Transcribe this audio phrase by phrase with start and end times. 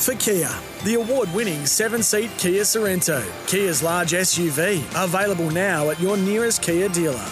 [0.00, 0.50] for Kia,
[0.84, 6.62] the award winning seven seat Kia Sorento, Kia's large SUV, available now at your nearest
[6.62, 7.26] Kia dealer.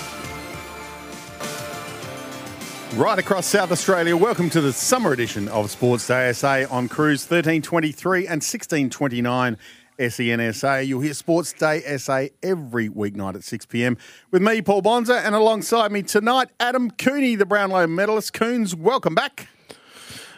[2.94, 7.22] Right across South Australia, welcome to the summer edition of Sports Day SA on Cruise
[7.22, 9.56] 1323 and 1629
[9.98, 10.86] SENSA.
[10.86, 13.96] You'll hear Sports Day SA every weeknight at 6 pm
[14.30, 18.32] with me, Paul Bonza, and alongside me tonight, Adam Cooney, the Brownlow medalist.
[18.32, 19.48] Coons, welcome back.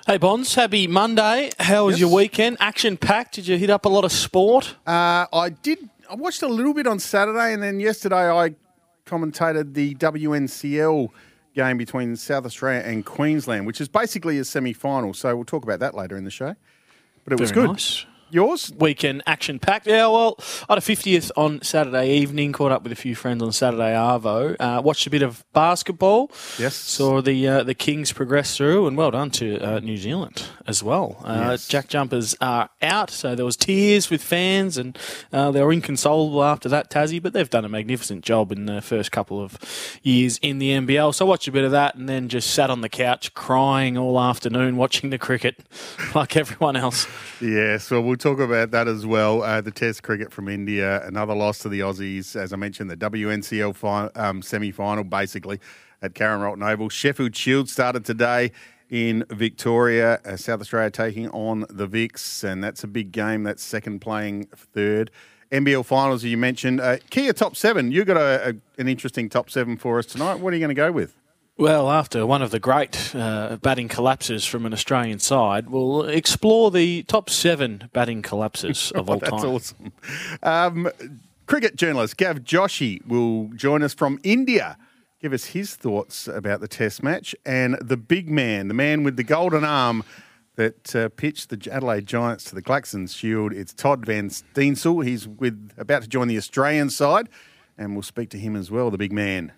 [0.07, 1.51] Hey Bonds, happy Monday.
[1.59, 2.01] How was Yes.
[2.01, 2.57] your weekend?
[2.59, 3.35] Action packed.
[3.35, 4.75] Did you hit up a lot of sport?
[4.87, 5.89] Uh, I did.
[6.11, 8.55] I watched a little bit on Saturday, and then yesterday I
[9.07, 11.09] commentated the WNCL
[11.55, 15.15] game between South Australia and Queensland, which is basically a semi-final.
[15.15, 16.55] So we'll talk about that later in the show.
[17.25, 17.69] But it was good.
[17.71, 18.07] nice.
[18.31, 18.73] Yours?
[18.79, 19.87] Weekend action packed.
[19.87, 20.37] Yeah, well,
[20.69, 23.93] I had a 50th on Saturday evening, caught up with a few friends on Saturday
[23.95, 26.31] Arvo, uh, watched a bit of basketball.
[26.59, 26.75] Yes.
[26.77, 30.83] Saw the uh, the Kings progress through, and well done to uh, New Zealand as
[30.83, 31.17] well.
[31.25, 31.67] Uh, Yes.
[31.69, 34.97] Jack Jumpers are out, so there was tears with fans, and
[35.33, 38.81] uh, they were inconsolable after that Tassie, but they've done a magnificent job in the
[38.81, 39.59] first couple of
[40.03, 41.15] years in the NBL.
[41.15, 43.97] So I watched a bit of that, and then just sat on the couch crying
[43.99, 45.57] all afternoon watching the cricket,
[46.15, 47.07] like everyone else.
[47.41, 49.43] Yes, well, we'll talk about that as well.
[49.43, 52.37] Uh, the Test cricket from India, another loss to the Aussies.
[52.37, 55.59] As I mentioned, the WNCL fi- um, semi final, basically,
[56.03, 56.89] at Karen Rolton Oval.
[56.89, 58.53] Sheffield Shield started today
[58.91, 60.21] in Victoria.
[60.25, 63.43] Uh, South Australia taking on the Vics, and that's a big game.
[63.43, 65.11] That's second playing third.
[65.51, 66.81] NBL finals, as you mentioned.
[66.81, 67.91] Uh, Kia top seven.
[67.91, 70.39] You've got a, a, an interesting top seven for us tonight.
[70.39, 71.20] What are you going to go with?
[71.61, 76.71] Well, after one of the great uh, batting collapses from an Australian side, we'll explore
[76.71, 79.45] the top seven batting collapses of all That's time.
[79.45, 79.93] awesome.
[80.43, 80.91] Um,
[81.45, 84.79] cricket journalist Gav Joshi will join us from India.
[85.21, 89.17] Give us his thoughts about the Test match and the big man, the man with
[89.17, 90.03] the golden arm
[90.57, 93.53] that uh, pitched the Adelaide Giants to the Claxton Shield.
[93.53, 95.05] It's Todd Van Steensel.
[95.05, 97.29] He's with about to join the Australian side,
[97.77, 98.91] and we'll speak to him as well.
[98.91, 99.53] The big man.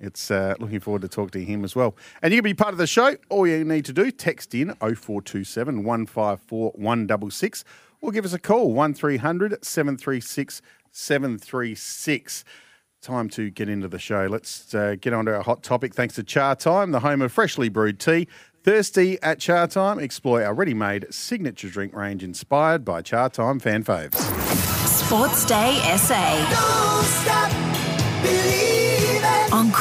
[0.00, 1.96] It's uh, looking forward to talk to him as well.
[2.22, 3.16] And you can be part of the show.
[3.28, 7.64] All you need to do, text in 0427 154 166
[8.00, 12.44] or give us a call 1300 736 736.
[13.00, 14.26] Time to get into the show.
[14.26, 15.94] Let's uh, get on to our hot topic.
[15.94, 18.26] Thanks to Chatime, the home of freshly brewed tea.
[18.64, 20.02] Thirsty at Chatime?
[20.02, 24.16] Explore our ready made signature drink range inspired by Chatime fan faves.
[24.88, 27.67] Sports Day SA.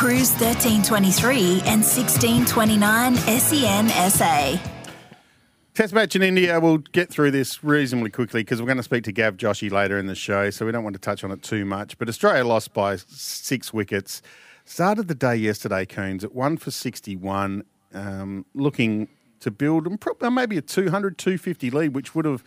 [0.08, 4.58] On Cruise 1323 and 1629 SEN SA.
[5.74, 6.58] Test match in India.
[6.62, 10.00] We'll get through this reasonably quickly because we're going to speak to Gav Joshi later
[10.00, 11.98] in the show, so we don't want to touch on it too much.
[11.98, 14.22] But Australia lost by six wickets.
[14.64, 19.10] Started the day yesterday, Coons, at one for 61, um, looking
[19.42, 22.46] to build and maybe a 200, 250 lead, which would have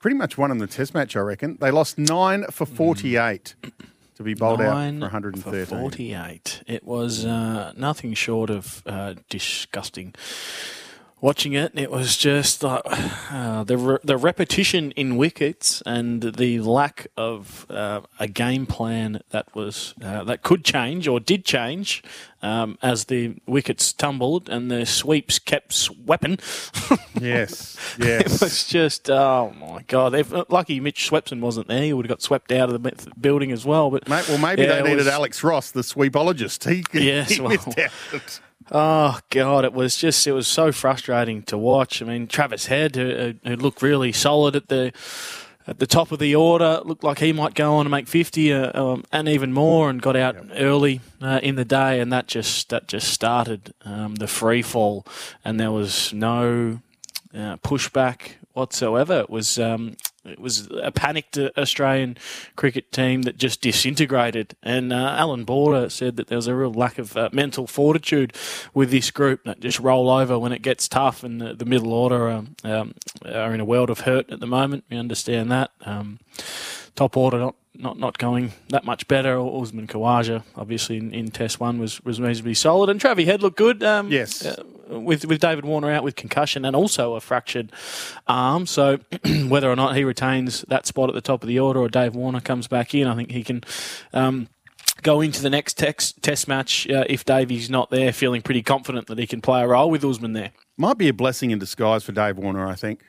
[0.00, 1.56] pretty much won them the Test match, I reckon.
[1.62, 3.54] They lost nine for 48
[4.20, 5.08] to be bowled out for
[5.40, 6.62] for 48.
[6.66, 10.14] It was uh, nothing short of uh, disgusting.
[11.22, 12.80] Watching it, it was just like
[13.30, 19.20] uh, the re- the repetition in wickets and the lack of uh, a game plan
[19.28, 22.02] that was uh, that could change or did change
[22.40, 26.38] um, as the wickets tumbled and the sweeps kept sweeping.
[27.20, 28.36] Yes, yes.
[28.36, 30.14] It was just, oh my god!
[30.14, 33.52] If, lucky Mitch Swepson wasn't there; he would have got swept out of the building
[33.52, 33.90] as well.
[33.90, 36.66] But Mate, well, maybe Yeah, they needed was- Alex Ross, the sweepologist.
[36.66, 38.40] He, Yes, he well- missed out.
[38.72, 42.00] Oh god, it was just it was so frustrating to watch.
[42.00, 44.92] I mean, Travis Head, who, who looked really solid at the
[45.66, 48.52] at the top of the order, looked like he might go on and make fifty
[48.52, 52.28] uh, um, and even more, and got out early uh, in the day, and that
[52.28, 55.04] just that just started um, the free fall,
[55.44, 56.80] and there was no
[57.34, 59.18] uh, pushback whatsoever.
[59.20, 62.16] It was um, it was a panicked Australian
[62.56, 64.54] cricket team that just disintegrated.
[64.62, 68.34] And uh, Allan Border said that there was a real lack of uh, mental fortitude
[68.74, 71.24] with this group that just roll over when it gets tough.
[71.24, 72.94] And the, the middle order um, um,
[73.24, 74.84] are in a world of hurt at the moment.
[74.90, 75.70] We understand that.
[75.84, 76.18] Um,
[76.96, 79.38] top order not, not, not going that much better.
[79.40, 82.90] Usman Khawaja, obviously, in, in Test 1 was, was reasonably solid.
[82.90, 83.82] And Travie Head looked good.
[83.82, 84.44] Um, Yes.
[84.44, 87.70] uh, with, with David Warner out with concussion and also a fractured
[88.26, 88.66] arm.
[88.66, 88.98] So
[89.48, 92.14] whether or not he retains that spot at the top of the order or Dave
[92.16, 93.62] Warner comes back in, I think he can.
[94.12, 94.48] Um,
[95.02, 99.06] Go into the next text, test match uh, if Davey's not there, feeling pretty confident
[99.06, 100.50] that he can play a role with Usman there.
[100.76, 103.00] Might be a blessing in disguise for Dave Warner, I think.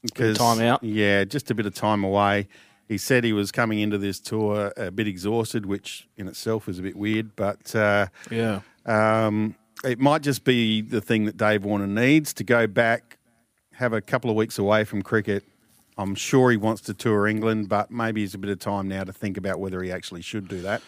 [0.00, 0.82] Because, time out.
[0.82, 2.48] Yeah, just a bit of time away.
[2.88, 6.78] He said he was coming into this tour a bit exhausted, which in itself is
[6.78, 8.60] a bit weird, but uh, Yeah.
[8.84, 9.54] um,
[9.84, 13.18] it might just be the thing that Dave Warner needs to go back,
[13.74, 15.44] have a couple of weeks away from cricket.
[15.96, 19.04] I'm sure he wants to tour England, but maybe it's a bit of time now
[19.04, 20.82] to think about whether he actually should do that.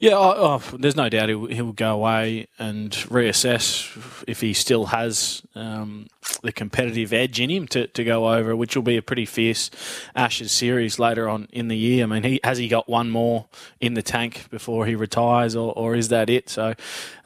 [0.00, 5.42] Yeah, oh, there's no doubt he'll, he'll go away and reassess if he still has
[5.56, 6.06] um,
[6.42, 9.72] the competitive edge in him to, to go over, which will be a pretty fierce
[10.14, 12.04] Ashes series later on in the year.
[12.04, 13.46] I mean, he has he got one more
[13.80, 16.48] in the tank before he retires, or, or is that it?
[16.48, 16.74] So,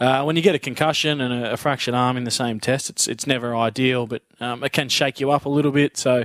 [0.00, 2.88] uh, when you get a concussion and a, a fractured arm in the same test,
[2.88, 5.96] it's it's never ideal, but um, it can shake you up a little bit.
[5.96, 6.24] So,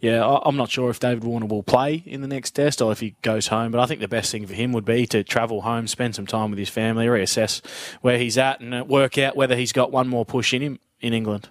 [0.00, 2.92] yeah, I, I'm not sure if David Warner will play in the next test or
[2.92, 3.72] if he goes home.
[3.72, 6.26] But I think the best thing for him would be to travel home, spend some
[6.26, 7.64] time with his family, reassess
[8.00, 10.78] where he's at, and uh, work out whether he's got one more push in him
[11.00, 11.48] in England.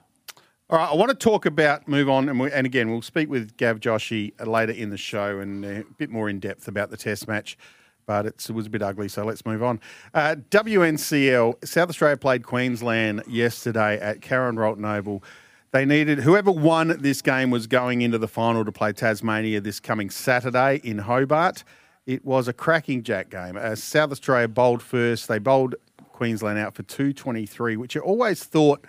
[0.69, 3.29] All right, I want to talk about move on, and, we, and again, we'll speak
[3.29, 6.95] with Gav Joshi later in the show and a bit more in depth about the
[6.95, 7.57] Test match.
[8.05, 9.79] But it was a bit ugly, so let's move on.
[10.13, 15.23] Uh, WNCL South Australia played Queensland yesterday at Karen Rolton Oval.
[15.71, 19.79] They needed whoever won this game was going into the final to play Tasmania this
[19.79, 21.63] coming Saturday in Hobart.
[22.05, 23.55] It was a cracking jack game.
[23.57, 25.27] Uh, South Australia bowled first.
[25.29, 25.75] They bowled
[26.11, 28.83] Queensland out for 223, which you always thought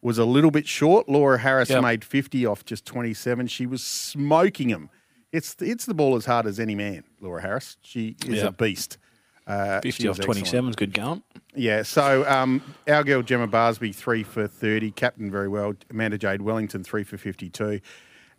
[0.00, 1.08] was a little bit short.
[1.08, 1.82] Laura Harris Yep.
[1.82, 3.48] made 50 off just 27.
[3.48, 4.90] She was smoking them.
[5.32, 7.76] It's it's the ball as hard as any man, Laura Harris.
[7.82, 8.96] She is a beast.
[9.48, 11.22] Uh, 50 off 27 is good going.
[11.54, 15.74] Yeah, so um, our girl Gemma Barsby, three for 30, captain very well.
[15.90, 17.80] Amanda Jade Wellington, three for 52.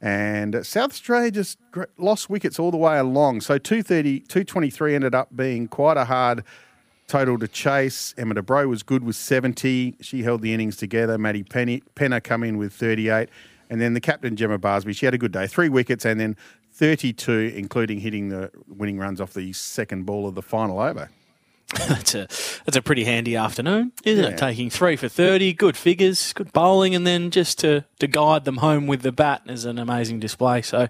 [0.01, 1.57] And South Australia just
[1.97, 3.41] lost wickets all the way along.
[3.41, 6.43] So 230, 223 ended up being quite a hard
[7.07, 8.13] total to chase.
[8.17, 9.95] Emma de Broughe was good with 70.
[9.99, 11.17] She held the innings together.
[11.17, 13.29] Maddie Penny, Penner come in with 38.
[13.69, 15.47] And then the captain, Gemma Barsby, she had a good day.
[15.47, 16.37] Three wickets and then
[16.79, 21.09] 32, including hitting the winning runs off the second ball of the final over.
[21.87, 22.21] that's a
[22.65, 24.31] that's a pretty handy afternoon, isn't Yeah.
[24.31, 24.37] it?
[24.39, 28.57] Taking three for thirty, good figures, good bowling, and then just to, to guide them
[28.57, 30.63] home with the bat is an amazing display.
[30.63, 30.87] So,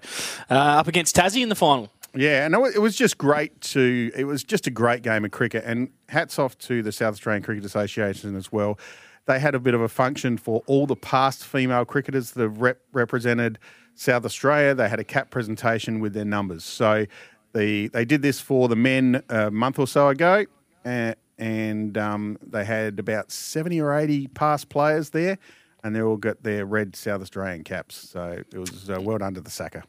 [0.48, 1.90] uh, up against Tassie in the final.
[2.14, 4.10] Yeah, and it was just great to.
[4.16, 7.42] It was just a great game of cricket, and hats off to the South Australian
[7.42, 8.78] Cricket Association as well.
[9.26, 12.58] They had a bit of a function for all the past female cricketers that have
[12.58, 13.58] rep- represented
[14.00, 14.74] South Australia.
[14.74, 16.64] They had a cap presentation with their numbers.
[16.64, 17.04] So
[17.52, 20.46] the they did this for the men a month or so ago,
[20.86, 25.36] uh, and um, they had about seventy or eighty past players there,
[25.84, 27.94] and they all got their red South Australian caps.
[27.96, 29.82] So it was uh, well done to the SACA.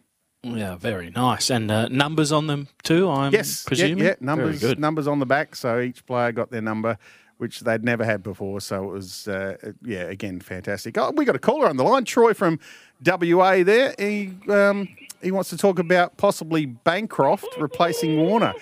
[0.43, 3.09] Yeah, very nice, and uh, numbers on them too.
[3.09, 3.99] I'm Yes, presuming.
[3.99, 5.55] Yeah, yeah, numbers, numbers on the back.
[5.55, 6.97] So each player got their number,
[7.41, 8.61] which they'd never had before.
[8.61, 10.95] So it was, uh, yeah, again, fantastic.
[10.95, 12.59] Oh, we got a caller on the line, Troy from
[13.03, 13.63] WA.
[13.63, 14.87] There, he um,
[15.23, 18.53] he wants to talk about possibly Bancroft replacing Warner.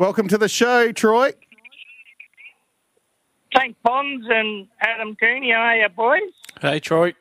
[0.00, 1.34] Welcome to the show, Troy.
[3.56, 3.80] St.
[3.84, 6.32] Bonds and Adam Cooney, how are you, boys?
[6.60, 7.14] Hey, Troy.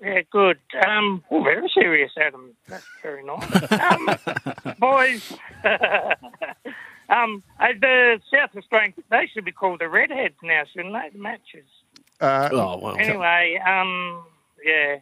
[0.00, 0.58] Yeah, good.
[0.86, 2.54] Um, oh, very serious, Adam.
[2.68, 3.72] That's very nice.
[3.72, 5.32] Um, boys,
[7.14, 11.10] um, uh, the South Australian, they should be called the Redheads now, shouldn't they?
[11.12, 11.66] The matches.
[12.20, 12.96] Uh, Oh well.
[12.96, 14.24] Anyway, um,
[14.64, 14.96] yeah.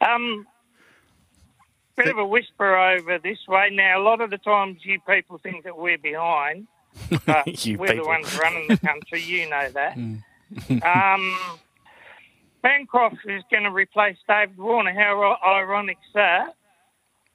[0.00, 0.46] Um,
[1.96, 3.70] bit of a whisper over this way.
[3.72, 6.66] Now, a lot of the times you people think that we're behind,
[7.26, 9.22] but You we're the ones running the country.
[9.22, 9.96] You know that.
[11.16, 11.36] um,
[12.62, 14.92] Bancroft is going to replace David Warner.
[14.92, 16.54] How ironic ironic's that?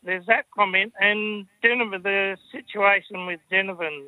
[0.08, 0.94] There's that comment.
[1.02, 4.06] And Denver, the situation with Ginnivan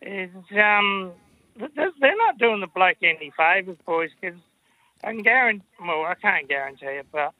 [0.00, 1.12] is um,
[1.58, 4.38] th- th- they're not doing the bloke any favours, boys, because
[5.02, 7.32] I can guarantee, well, I can't guarantee it, but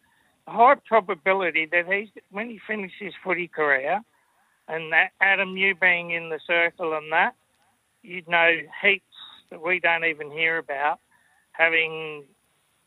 [0.48, 4.00] a high probability that he's, when he finishes his footy career,
[4.66, 7.36] and that Adam, you being in the circle and that,
[8.02, 8.50] you'd know
[8.82, 9.04] heaps
[9.50, 10.98] that we don't even hear about,
[11.52, 12.24] having,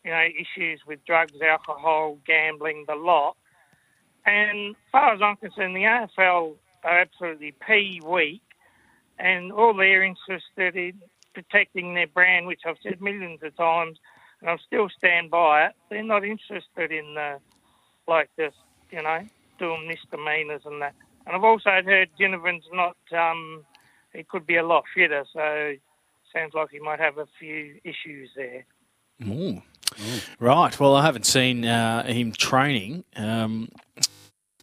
[0.03, 3.37] you know, issues with drugs, alcohol, gambling, the lot.
[4.25, 8.41] And as far as I'm concerned, the AFL are absolutely pea weak,
[9.19, 10.93] and all they're interested in
[11.33, 13.97] protecting their brand, which I've said millions of times,
[14.39, 15.73] and I'll still stand by it.
[15.89, 17.39] They're not interested in the,
[18.07, 18.53] like this,
[18.91, 19.25] you know,
[19.59, 20.93] doing misdemeanors and that.
[21.25, 23.65] And I've also heard Ginnivan's not, um,
[24.13, 25.73] he could be a lot fitter, so
[26.33, 28.65] sounds like he might have a few issues there.
[29.25, 29.61] Ooh.
[30.39, 30.77] Right.
[30.79, 33.69] Well, I haven't seen uh, him training um,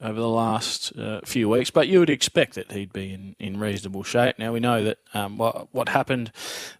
[0.00, 3.60] over the last uh, few weeks, but you would expect that he'd be in, in
[3.60, 4.38] reasonable shape.
[4.38, 6.32] Now we know that um, what, what happened,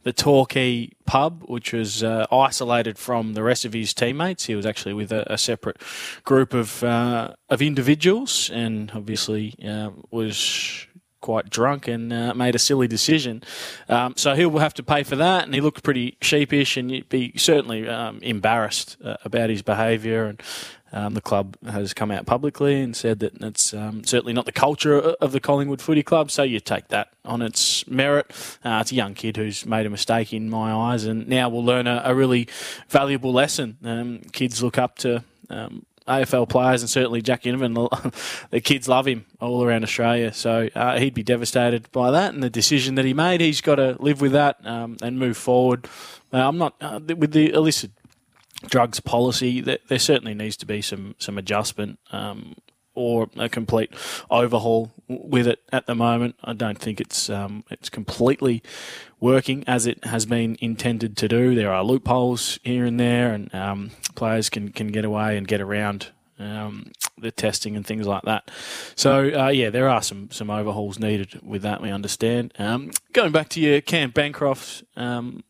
[0.03, 4.67] the Torquay pub, which was uh, isolated from the rest of his teammates, he was
[4.67, 5.81] actually with a, a separate
[6.25, 10.87] group of uh, of individuals, and obviously uh, was
[11.21, 13.43] quite drunk and uh, made a silly decision.
[13.89, 15.45] Um, so he'll have to pay for that.
[15.45, 20.25] And he looked pretty sheepish and you'd be certainly um, embarrassed uh, about his behaviour.
[20.25, 20.43] And
[20.93, 24.53] um, the club has come out publicly and said that it's um, certainly not the
[24.53, 26.31] culture of the Collingwood Footy Club.
[26.31, 28.31] So you take that on its merit.
[28.65, 31.65] Uh, it's a young kid who's made a mistake in my eyes, and now will
[31.65, 32.49] learn a, a really
[32.89, 33.77] valuable lesson.
[33.85, 35.25] Um, kids look up to.
[35.49, 38.13] Um, AFL players and certainly Jack Ginnivan,
[38.51, 40.33] the kids love him all around Australia.
[40.33, 43.41] So uh, he'd be devastated by that and the decision that he made.
[43.41, 45.89] He's got to live with that um, and move forward.
[46.33, 47.93] Uh, I'm not uh, with the illicit
[48.67, 49.61] drugs policy.
[49.61, 51.99] There, there, certainly needs to be some some adjustment.
[52.13, 52.57] Um,
[52.95, 53.91] or a complete
[54.31, 56.35] overhaul with it at the moment.
[56.43, 58.63] I don't think it's um, it's completely
[59.21, 61.55] working as it has been intended to do.
[61.55, 65.61] There are loopholes here and there, and um, players can, can get away and get
[65.61, 68.51] around um, the testing and things like that.
[68.97, 71.81] So uh, yeah, there are some some overhauls needed with that.
[71.81, 72.53] We understand.
[72.59, 75.45] Um, going back to your Cam Bancroft um,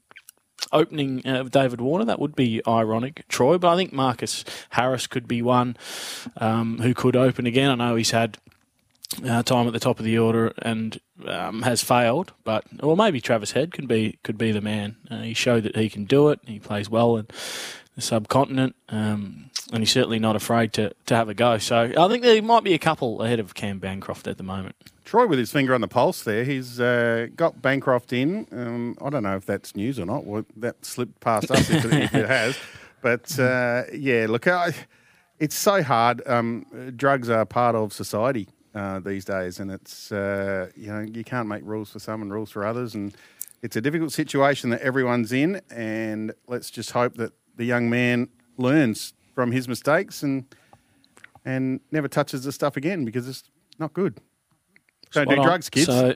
[0.72, 2.04] opening uh, David Warner.
[2.04, 3.58] That would be ironic, Troy.
[3.58, 5.76] But I think Marcus Harris could be one
[6.36, 7.70] um, who could open again.
[7.70, 8.38] I know he's had
[9.24, 13.20] uh, time at the top of the order and um, has failed, but or maybe
[13.20, 14.96] Travis Head could be could be the man.
[15.10, 16.40] Uh, he showed that he can do it.
[16.46, 17.26] He plays well in
[17.96, 21.58] the subcontinent, um, and he's certainly not afraid to, to have a go.
[21.58, 24.76] So I think there might be a couple ahead of Cam Bancroft at the moment.
[25.10, 26.44] Troy with his finger on the pulse there.
[26.44, 28.46] He's uh, got Bancroft in.
[28.52, 30.24] Um, I don't know if that's news or not.
[30.24, 32.56] Well, that slipped past us if, it, if, it, has.
[33.02, 34.72] But uh, yeah, look, I,
[35.40, 36.22] it's so hard.
[36.28, 41.24] Um, drugs are part of society uh, these days, and it's uh, you know you
[41.24, 43.12] can't make rules for some and rules for others, and
[43.62, 45.60] it's a difficult situation that everyone's in.
[45.70, 50.44] And let's just hope that the young man learns from his mistakes and
[51.44, 53.42] and never touches the stuff again because it's
[53.76, 54.20] not good.
[55.12, 55.86] Don't do drugs, kids.
[55.86, 56.14] So,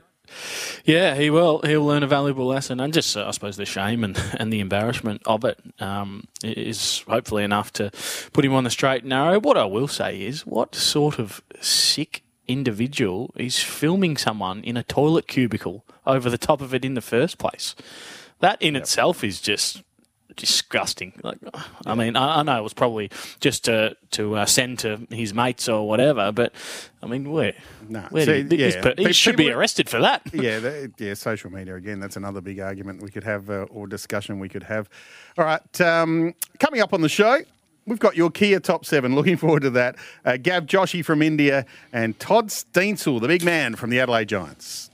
[0.83, 1.61] yeah, he will.
[1.61, 4.59] He'll learn a valuable lesson, and just uh, I suppose the shame and, and the
[4.59, 7.91] embarrassment of it um, is hopefully enough to
[8.33, 9.39] put him on the straight and narrow.
[9.39, 14.83] What I will say is, what sort of sick individual is filming someone in a
[14.83, 17.75] toilet cubicle over the top of it in the first place?
[18.39, 18.83] That in yep.
[18.83, 19.83] itself is just
[20.35, 21.13] disgusting.
[21.23, 21.37] Like,
[21.85, 25.33] I mean, I, I, know it was probably just to to uh, send to his
[25.33, 26.53] mates or whatever, but
[27.01, 27.53] I mean, where?
[27.87, 28.93] No, where See, did, yeah.
[28.97, 30.21] he should be arrested for that.
[30.33, 31.13] Yeah, that, yeah.
[31.13, 31.99] Social media again.
[31.99, 34.89] That's another big argument we could have uh, or discussion we could have.
[35.37, 37.39] All right, um, coming up on the show.
[37.87, 39.13] We've got your Kia top seven.
[39.13, 39.95] Looking forward to that.
[40.25, 44.89] Uh, Gav Joshi from India and Todd Steensel, the big man from the Adelaide Giants.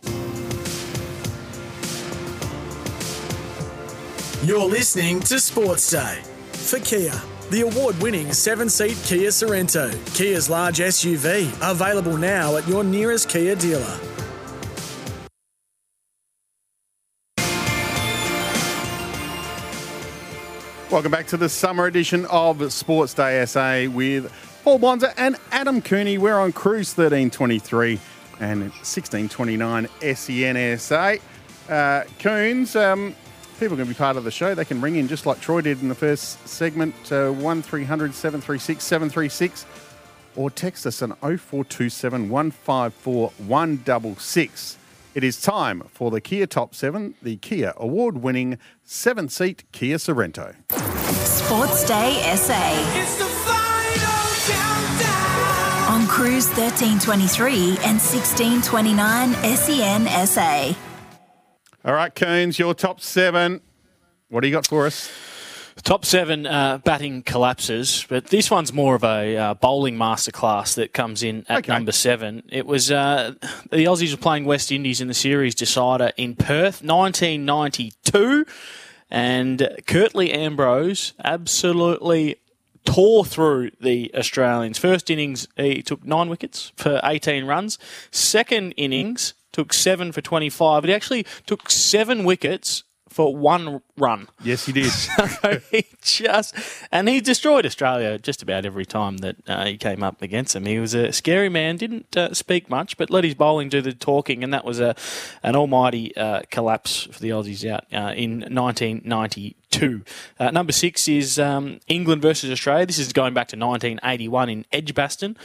[4.43, 6.19] You're listening to Sports Day
[6.51, 7.13] for Kia.
[7.51, 13.29] The award winning seven seat Kia Sorento, Kia's large SUV, available now at your nearest
[13.29, 14.00] Kia dealer.
[20.89, 24.33] Welcome back to the summer edition of Sports Day SA with
[24.63, 26.17] Paul Bonza and Adam Cooney.
[26.17, 28.00] We're on Cruise 1323
[28.39, 31.21] and 1629 SENSA.
[31.69, 33.15] Uh, Coons, um,
[33.62, 34.56] people can be part of the show.
[34.56, 38.84] They can ring in just like Troy did in the first segment, uh, 1300 736
[38.84, 39.68] 736,
[40.36, 44.77] or text us on 0427 154 166.
[45.13, 49.98] It is time for the Kia Top 7, the Kia award winning seven seat Kia
[49.98, 50.56] Sorento.
[51.24, 52.65] Sports Day SA.
[55.88, 60.90] On Cruise 1323 and 1629 SEN SA.
[61.83, 63.59] All right, Coons, your top seven.
[64.29, 65.09] What do you got for us?
[65.81, 70.93] Top seven uh, batting collapses, but this one's more of a uh, bowling masterclass that
[70.93, 71.73] comes in at okay.
[71.73, 72.43] number seven.
[72.50, 73.33] It was uh,
[73.71, 78.45] the Aussies were playing West Indies in the series decider in Perth, 1992,
[79.09, 82.35] and Curtly Ambrose absolutely
[82.85, 84.77] tore through the Australians.
[84.77, 87.79] First innings, he took nine wickets for 18 runs.
[88.11, 90.86] Second innings, took seven for 25.
[90.86, 94.29] It actually took seven wickets for one run.
[94.41, 94.91] Yes, he did.
[95.41, 96.55] So he just
[96.91, 100.65] and he destroyed Australia just about every time that uh, he came up against them.
[100.65, 103.93] He was a scary man, didn't uh, speak much, but let his bowling do the
[103.93, 104.96] talking, and that was a
[105.43, 110.03] an almighty uh, collapse for the Aussies out uh, in 1992.
[110.39, 112.86] Uh, number six is um, England versus Australia.
[112.86, 115.38] This is going back to 1981 in Edgbaston.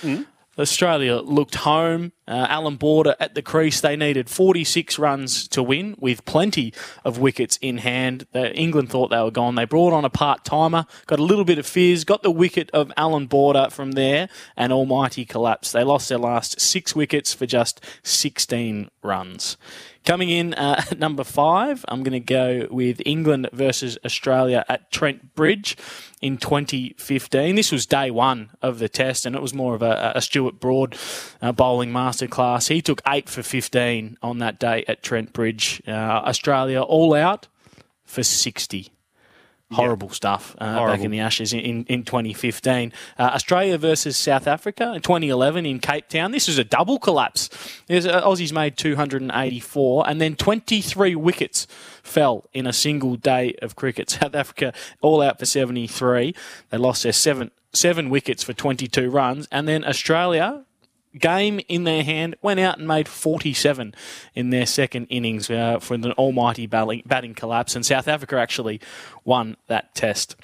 [0.59, 2.13] Australia looked home.
[2.29, 3.81] Uh, Allan Border at the crease.
[3.81, 6.73] They needed 46 runs to win with plenty
[7.05, 8.27] of wickets in hand.
[8.35, 9.55] England thought they were gone.
[9.55, 12.71] They brought on a part timer, got a little bit of fizz, got the wicket
[12.73, 15.71] of Allan Border from there, and almighty collapse.
[15.73, 19.57] They lost their last six wickets for just 16 runs.
[20.07, 24.91] Coming in uh, at number five, I'm going to go with England versus Australia at
[24.93, 25.77] Trent Bridge
[26.23, 27.57] in 2015.
[27.57, 30.61] This was day one of the test, and it was more of a, a Stuart
[30.61, 30.97] Broad
[31.43, 32.69] uh, bowling masterclass.
[32.69, 35.83] He took eight for 15 on that day at Trent Bridge.
[35.87, 37.49] Uh, Australia all out
[38.05, 38.93] for 60.
[39.73, 42.93] Horrible stuff uh, back in the Ashes in, in, in 2015.
[43.19, 46.31] Uh, Australia versus South Africa in 2011 in Cape Town.
[46.31, 47.51] This was a double collapse.
[47.89, 51.67] There's, uh, Aussies made 284 and then 23 wickets
[52.05, 54.11] fell in a single day of cricket.
[54.23, 56.33] South Africa all out for 73.
[56.71, 59.49] They lost their seven, seven wickets for 22 runs.
[59.51, 60.65] And then Australia
[61.19, 63.95] game in their hand, went out and made 47
[64.35, 67.75] in their second innings uh, for an almighty batting, batting collapse.
[67.75, 68.81] And South Africa actually
[69.25, 70.37] won that test.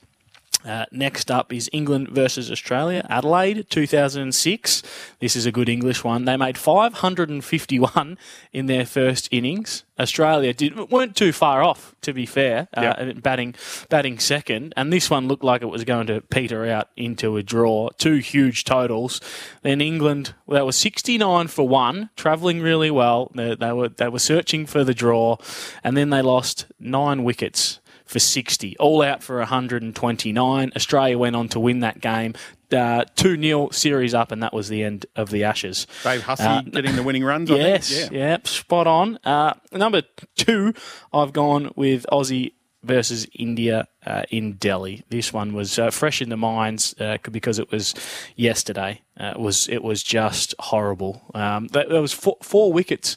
[0.65, 4.83] Uh, next up is England versus Australia, Adelaide, 2006.
[5.19, 6.25] This is a good English one.
[6.25, 8.19] They made 551
[8.53, 9.85] in their first innings.
[9.99, 13.23] Australia did, weren't too far off, to be fair, uh, Yep.
[13.23, 13.55] batting
[13.89, 14.73] batting second.
[14.77, 17.91] And this one looked like it was going to peter out into a draw.
[17.99, 19.21] Two huge totals.
[19.63, 23.31] Then England, well, they were 69 for one, travelling really well.
[23.35, 25.37] They, they were they were searching for the draw,
[25.85, 30.73] and then they lost nine wickets for 60, all out for 129.
[30.77, 32.35] Australia went on to win that game.
[32.71, 35.87] Uh, 2 0 series up, and that was the end of the Ashes.
[36.05, 37.51] Dave Hussey Uh, getting the winning runs.
[37.51, 37.69] I think.
[37.69, 38.19] Yes, Yeah.
[38.19, 39.19] yep, spot on.
[39.25, 40.03] Uh, number
[40.37, 40.73] two,
[41.13, 45.05] I've gone with Aussie versus India uh, in Delhi.
[45.11, 47.95] This one was uh, fresh in the minds uh, because it was
[48.37, 49.03] yesterday.
[49.21, 51.23] Uh, it was it was just horrible.
[51.35, 53.17] Um, was four, four wickets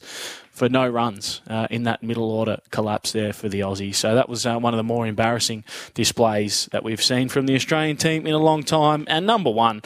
[0.56, 3.96] for no runs uh, in that middle order collapse there for the Aussies.
[3.96, 7.54] So that was uh, one of the more embarrassing displays that we've seen from the
[7.54, 9.04] Australian team in a long time.
[9.06, 9.82] And number one,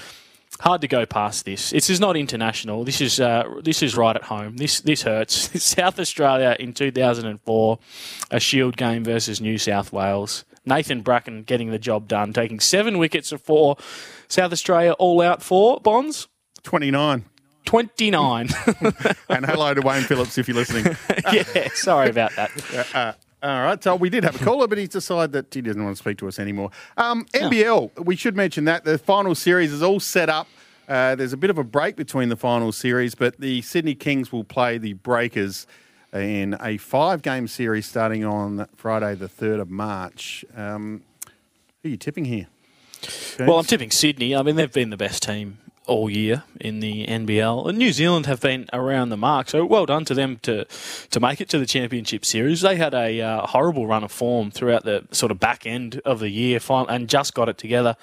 [0.61, 1.71] hard to go past this.
[1.71, 2.85] This is not international.
[2.85, 4.59] This is uh, this is right at home.
[4.59, 5.61] This this hurts.
[5.63, 7.79] South Australia in 2004,
[8.31, 10.45] a Shield game versus New South Wales.
[10.65, 13.77] Nathan Bracken getting the job done, taking seven wickets of four.
[14.29, 16.29] South Australia all out for Bonds
[16.63, 17.25] 29.
[17.65, 18.49] 29.
[19.29, 20.97] And hello to Wayne Phillips if you're listening.
[21.33, 23.17] yeah, sorry about that.
[23.43, 25.97] All right, so we did have a caller, but he's decided that he doesn't want
[25.97, 26.71] to speak to us anymore.
[26.99, 30.47] Um, NBL, we should mention that the final series is all set up.
[30.87, 34.31] Uh, there's a bit of a break between the final series, but the Sydney Kings
[34.31, 35.67] will play the Breakers
[36.13, 40.45] in a five-game series starting on Friday, the third of March.
[40.55, 41.03] Um,
[41.83, 42.49] who are you tipping here?
[43.39, 44.37] Well, I'm tipping Sydney.
[44.37, 47.69] I mean, they've been the best team all year in the NBL.
[47.69, 50.65] And New Zealand have been around the mark, so well done to them to
[51.11, 52.61] to make it to the championship series.
[52.61, 56.21] They had a uh, horrible run of form throughout the sort of back end of
[56.21, 57.97] the year, and just got it together,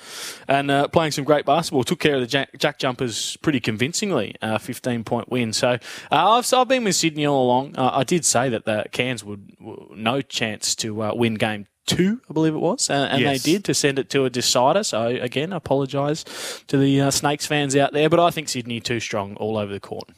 [0.47, 1.83] and uh, playing some great basketball.
[1.83, 5.53] Took care of the Jack, Jack Jumpers pretty convincingly, uh, 15 point win.
[5.53, 5.77] So
[6.11, 7.77] uh, I've, I've been with Sydney all along.
[7.77, 11.67] Uh, I did say that the Cairns would, would no chance to uh, win game
[11.87, 13.41] two, I believe it was, and, and Yes.
[13.43, 14.83] they did to send it to a decider.
[14.83, 16.23] So again, I apologise
[16.67, 19.73] to the uh, Snakes fans out there, but I think Sydney too strong all over
[19.73, 20.09] the court.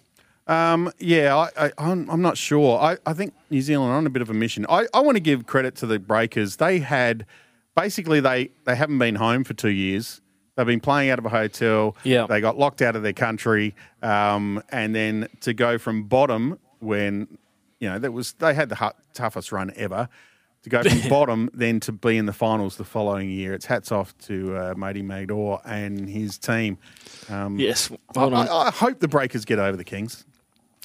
[0.48, 2.80] Um, yeah, I, I, I'm, I'm not sure.
[2.80, 4.66] I, I think New Zealand are on a bit of a mission.
[4.68, 6.56] I, I want to give credit to the Breakers.
[6.58, 7.26] They had
[7.76, 10.22] basically they they haven't been home for two years.
[10.56, 11.96] They've been playing out of a hotel.
[12.04, 12.26] Yeah.
[12.28, 17.38] they got locked out of their country, um, and then to go from bottom when
[17.80, 20.10] you know that was they had the toughest run ever.
[20.64, 23.54] To go from bottom, then to be in the finals the following year.
[23.54, 26.78] It's hats off to uh, Mody Maor and his team.
[27.30, 28.50] Yes, I, well done.
[28.50, 30.26] I, I hope the Breakers get over the Kings.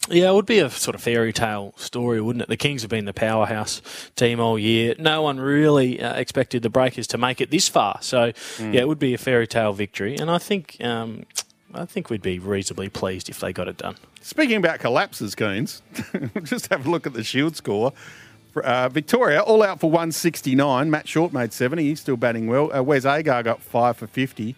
[0.08, 2.48] Yeah, it would be a sort of fairy tale story, wouldn't it?
[2.48, 3.80] The Kings have been the powerhouse
[4.16, 4.94] team all year.
[4.98, 7.98] No one really uh, expected the Breakers to make it this far.
[8.02, 11.24] So, yeah, it would be a fairy tale victory, and I think um,
[11.72, 13.96] I think we'd be reasonably pleased if they got it done.
[14.20, 15.82] Speaking about collapses, Coons,
[16.44, 17.92] just have a look at the Shield score.
[18.62, 20.90] Uh, Victoria all out for 169.
[20.90, 21.82] Matt Short made 70.
[21.82, 22.74] He's still batting well.
[22.76, 24.54] Uh, Wes Agar got five for 50.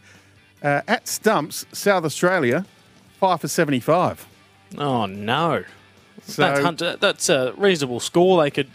[0.62, 2.66] Uh, at Stumps, South Australia,
[3.20, 4.26] five for 75.
[4.78, 5.64] Oh no,
[6.24, 8.42] So that's, Hunter, that's a reasonable score.
[8.42, 8.70] They could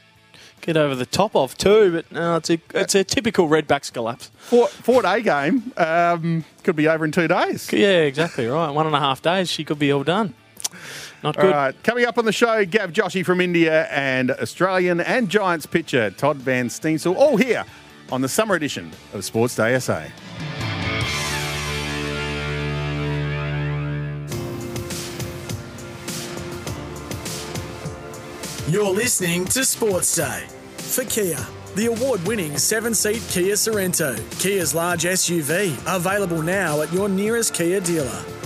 [0.62, 1.92] get over the top of too.
[1.92, 4.32] But no, it's a it's a typical Redbacks collapse.
[4.38, 7.72] Four, four day game um, could be over in two days.
[7.74, 8.70] Yeah, exactly right.
[8.70, 10.34] One and a half days, she could be all done.
[11.24, 11.52] Not good.
[11.52, 16.10] right, coming up on the show, Gav Joshi from India and Australian and Giants pitcher
[16.12, 17.64] Todd Van Steensel, all here
[18.12, 20.06] on the summer edition of Sports Day SA.
[28.68, 30.46] You're listening to Sports Day
[30.78, 31.46] for Kia.
[31.76, 37.54] The award winning seven seat Kia Sorento, Kia's large SUV, available now at your nearest
[37.54, 38.41] Kia dealer.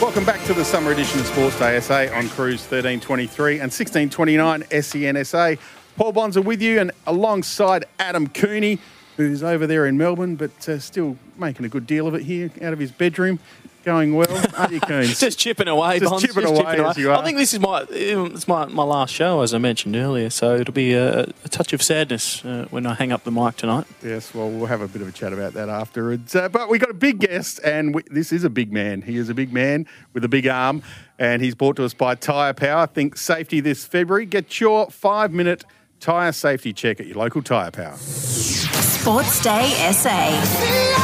[0.00, 4.62] Welcome back to the summer edition of Sports Day SA on Cruise 1323 and 1629
[4.62, 5.58] SENSA.
[5.96, 8.78] Paul Bonds are with you and alongside Adam Cooney,
[9.18, 12.50] who's over there in Melbourne, but uh, still making a good deal of it here
[12.62, 13.40] out of his bedroom.
[13.82, 15.18] Going well, aren't you, Coons?
[15.18, 17.16] Just chipping away, Just Bonds, chipping away as you are.
[17.16, 20.28] I think this is my it's my, my last show, as I mentioned earlier.
[20.28, 23.56] So it'll be a, a touch of sadness uh, when I hang up the mic
[23.56, 23.86] tonight.
[24.02, 26.36] Yes, well, we'll have a bit of a chat about that afterwards.
[26.36, 29.00] Uh, but we got a big guest, and we, this is a big man.
[29.02, 30.82] He is a big man with a big arm,
[31.18, 32.86] and he's brought to us by Tyre Power.
[32.86, 34.26] Think safety this February.
[34.26, 35.64] Get your five minute
[36.00, 37.96] tyre safety check at your local Tyre Power.
[37.96, 41.00] Sports Day SA.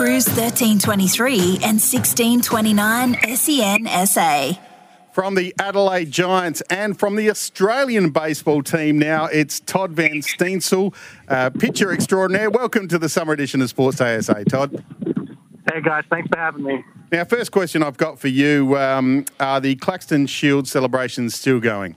[0.00, 4.52] On Cruise 1323 and 1629 SEN SA.
[5.12, 10.94] From the Adelaide Giants and from the Australian baseball team now, it's Todd Van Steensel,
[11.28, 12.48] uh, pitcher extraordinaire.
[12.48, 14.82] Welcome to the summer edition of Sports Day SA, Todd.
[15.70, 16.82] Hey guys, thanks for having me.
[17.12, 21.94] Now, first question I've got for you um, are the Claxton Shield celebrations still going?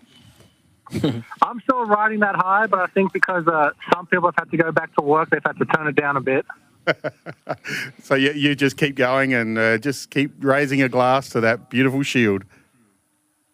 [0.91, 4.57] I'm still riding that high, but I think because uh, some people have had to
[4.57, 6.45] go back to work, they've had to turn it down a bit.
[8.03, 11.69] So you, you just keep going and uh, just keep raising a glass to that
[11.69, 12.43] beautiful shield.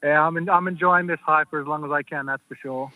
[0.04, 2.26] Yeah, I'm en- I'm enjoying this high for as long as I can.
[2.26, 2.92] That's for sure.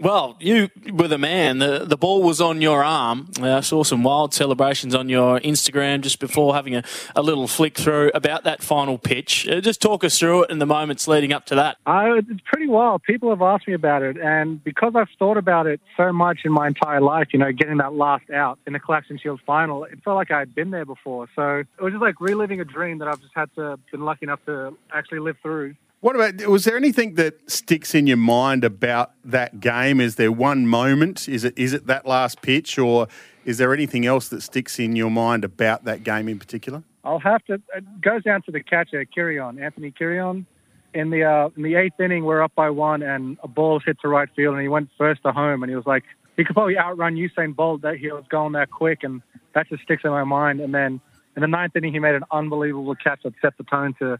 [0.00, 1.58] Well, you were the man.
[1.58, 3.30] The the ball was on your arm.
[3.38, 6.82] Uh, I saw some wild celebrations on your Instagram just before having a,
[7.14, 9.46] a little flick through about that final pitch.
[9.46, 11.76] Uh, just talk us through it and the moments leading up to that.
[11.86, 13.02] Uh, it's pretty wild.
[13.02, 16.52] People have asked me about it, and because I've thought about it so much in
[16.52, 19.98] my entire life, you know, getting that last out in the Claxton Shield final, it
[20.02, 21.28] felt like I had been there before.
[21.36, 24.24] So it was just like reliving a dream that I've just had to been lucky
[24.24, 25.74] enough to actually live through.
[26.02, 30.00] What about, was there anything that sticks in your mind about that game?
[30.00, 31.28] Is there one moment?
[31.28, 33.06] Is it is it that last pitch, or
[33.44, 36.82] is there anything else that sticks in your mind about that game in particular?
[37.04, 37.54] I'll have to.
[37.76, 40.44] It goes down to the catcher, Kirion, Anthony Kirion.
[40.92, 44.00] In the uh, in the eighth inning, we're up by one, and a ball hit
[44.00, 46.02] to right field, and he went first to home, and he was like,
[46.36, 47.82] he could probably outrun Usain Bolt.
[47.82, 49.22] That he was going that quick, and
[49.54, 50.58] that just sticks in my mind.
[50.58, 51.00] And then
[51.36, 54.18] in the ninth inning, he made an unbelievable catch that set the tone to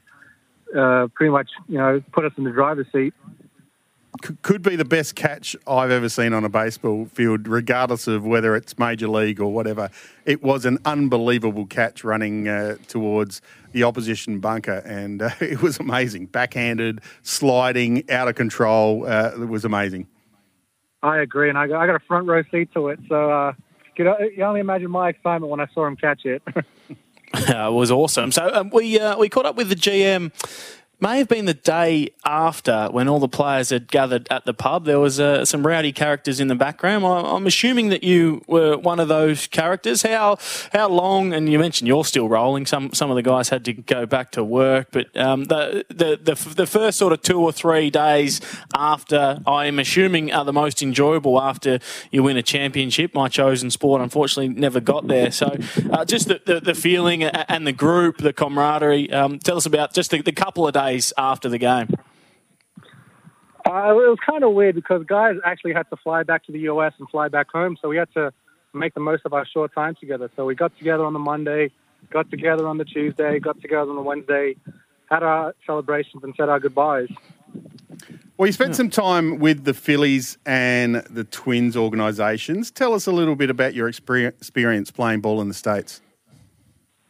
[0.77, 3.15] uh, pretty much, you know, put us in the driver's seat.
[4.25, 8.25] C- could be the best catch I've ever seen on a baseball field, regardless of
[8.25, 9.91] whether it's major league or whatever.
[10.27, 13.41] It was an unbelievable catch running uh, towards
[13.73, 16.27] the opposition bunker, and uh, it was amazing.
[16.27, 19.07] Backhanded, sliding, out of control.
[19.07, 20.07] Uh, it was amazing.
[21.03, 23.01] I agree, and I got, I got a front row seat to it.
[23.09, 23.53] So uh,
[23.97, 26.43] you only imagine my excitement when I saw him catch it.
[27.71, 28.33] Was awesome.
[28.33, 30.33] So um, we uh, we caught up with the GM.
[31.03, 34.85] May have been the day after when all the players had gathered at the pub.
[34.85, 37.05] There was uh, some rowdy characters in the background.
[37.05, 40.03] I, I'm assuming that you were one of those characters.
[40.03, 40.37] How
[40.73, 41.33] how long?
[41.33, 42.67] And you mentioned you're still rolling.
[42.67, 46.21] Some some of the guys had to go back to work, but um, the, the
[46.23, 48.41] the the first sort of two or three days
[48.73, 51.81] after, I'm assuming, are the most enjoyable after
[52.13, 53.13] you win a championship.
[53.13, 55.33] My chosen sport, unfortunately, never got there.
[55.33, 55.57] So
[55.91, 59.11] uh, just the, the the feeling and the group, the camaraderie.
[59.11, 61.89] Um, tell us about just the, the couple of days after the game.
[63.65, 66.61] Uh, it was kind of weird because guys actually had to fly back to the
[66.61, 68.33] US and fly back home, so we had to
[68.75, 70.31] make the most of our short time together.
[70.37, 71.71] So we got together on the Monday,
[72.11, 74.57] got together on the Tuesday, got together on the Wednesday,
[75.11, 77.09] had our celebrations and said our goodbyes.
[78.37, 82.71] Well, you spent some time with the Phillies and the Twins organisations.
[82.71, 86.01] Tell us a little bit about your experience playing ball in the States.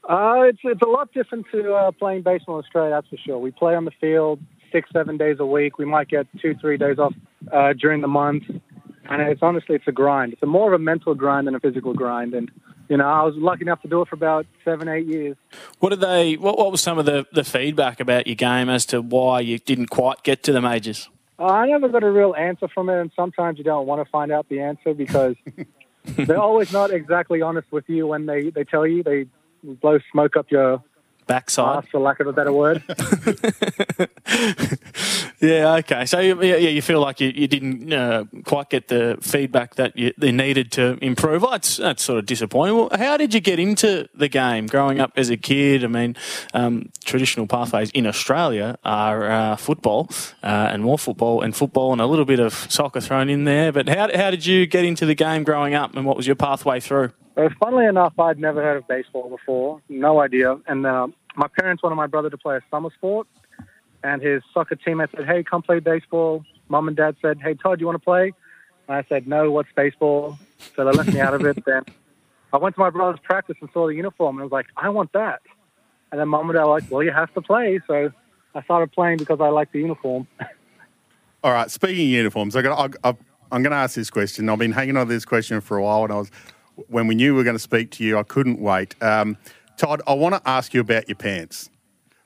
[0.08, 3.38] Uh, it's it's a lot different to uh, playing baseball in Australia, that's for sure.
[3.38, 4.40] We play on the field
[4.72, 5.78] six, seven days a week.
[5.78, 7.14] We might get two, three days off
[7.52, 10.32] uh, during the month, and it's honestly it's a grind.
[10.32, 12.34] It's a more of a mental grind than a physical grind.
[12.34, 12.50] And
[12.88, 15.36] you know, I was lucky enough to do it for about seven, eight years.
[15.78, 16.34] What did they?
[16.34, 19.58] What, what was some of the, the feedback about your game as to why you
[19.58, 21.08] didn't quite get to the majors?
[21.38, 24.10] Uh, I never got a real answer from it, and sometimes you don't want to
[24.10, 25.36] find out the answer because
[26.04, 29.02] they're always not exactly honest with you when they, they tell you.
[29.02, 29.26] They
[29.62, 30.82] blow smoke up your
[31.26, 31.84] backside.
[31.84, 32.82] Ass, for lack of a better word.
[35.40, 36.06] Yeah, okay.
[36.06, 39.74] So you- yeah, yeah, you feel like you, you didn't uh, quite get the feedback
[39.74, 41.42] that you, they needed to improve.
[41.42, 42.76] That's that's sort of disappointing.
[42.76, 45.82] Well, how did you get into the game growing up as a kid?
[45.82, 46.14] I mean,
[46.54, 50.08] um, traditional pathways in Australia are uh, football
[50.44, 53.72] uh, and more football and football and a little bit of soccer thrown in there.
[53.72, 56.36] But how how did you get into the game growing up, and what was your
[56.36, 57.10] pathway through?
[57.36, 59.80] Uh, funnily enough, I'd never heard of baseball before.
[59.88, 60.58] No idea.
[60.66, 63.26] And uh, my parents wanted my brother to play a summer sport.
[64.04, 66.44] And his soccer teammate said, hey, come play baseball.
[66.68, 68.32] Mom and dad said, hey, Todd, you want to play?
[68.88, 70.38] And I said, no, what's baseball?
[70.76, 71.64] So they left me out of it.
[71.66, 71.84] Then
[72.52, 74.36] I went to my brother's practice and saw the uniform.
[74.36, 75.40] And I was like, I want that.
[76.10, 77.80] And then mom and dad were like, well, you have to play.
[77.86, 78.12] So
[78.54, 80.26] I started playing because I liked the uniform.
[81.44, 81.70] All right.
[81.70, 82.96] Speaking of uniforms, I got.
[83.04, 84.48] I'm going to ask this question.
[84.48, 86.30] I've been hanging on to this question for a while, and I was
[86.88, 88.94] when we knew we were going to speak to you, I couldn't wait.
[89.02, 89.36] Um,
[89.76, 91.70] Todd, I want to ask you about your pants.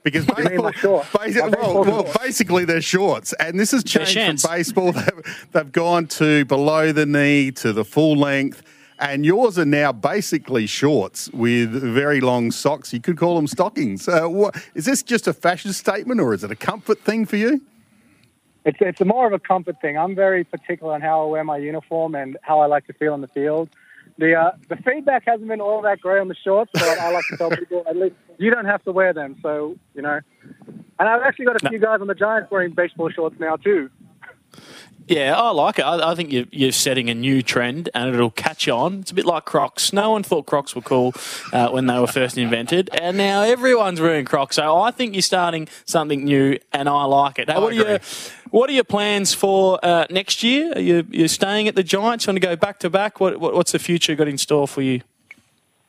[0.03, 1.09] Because You mean my shorts?
[1.12, 4.92] basi- My well, well, basically they're shorts, and this has changed from baseball.
[4.92, 8.62] They've, they've gone to below the knee to the full length,
[9.01, 12.92] and yours are now basically shorts with very long socks.
[12.92, 14.07] You could call them stockings.
[14.07, 17.37] Uh, what, is this just a fashion statement, or is it a comfort thing for
[17.37, 17.61] you?
[18.64, 19.99] It's it's more of a comfort thing.
[19.99, 23.12] I'm very particular on how I wear my uniform and how I like to feel
[23.12, 23.71] on the field.
[24.18, 27.24] The uh, the feedback hasn't been all that great on the shorts, but I like
[27.31, 29.37] to tell people at least you don't have to wear them.
[29.42, 30.20] So you know,
[30.98, 33.90] and I've actually got a few guys on the Giants wearing baseball shorts now too.
[35.09, 35.83] Yeah, I like it.
[35.83, 39.01] I, I think you're, you're setting a new trend and it'll catch on.
[39.01, 39.92] It's a bit like Crocs.
[39.92, 41.14] No one thought Crocs were cool
[41.53, 44.57] uh, when they were first invented, and now everyone's wearing Crocs.
[44.57, 47.49] So I think you're starting something new, and I like it.
[47.49, 48.01] Hey, what, are your,
[48.51, 50.73] what are your plans for uh, next year?
[50.75, 52.27] Are you you staying at the Giants?
[52.27, 53.21] Want to go back to back?
[53.21, 55.03] What, what What's the future got in store for you?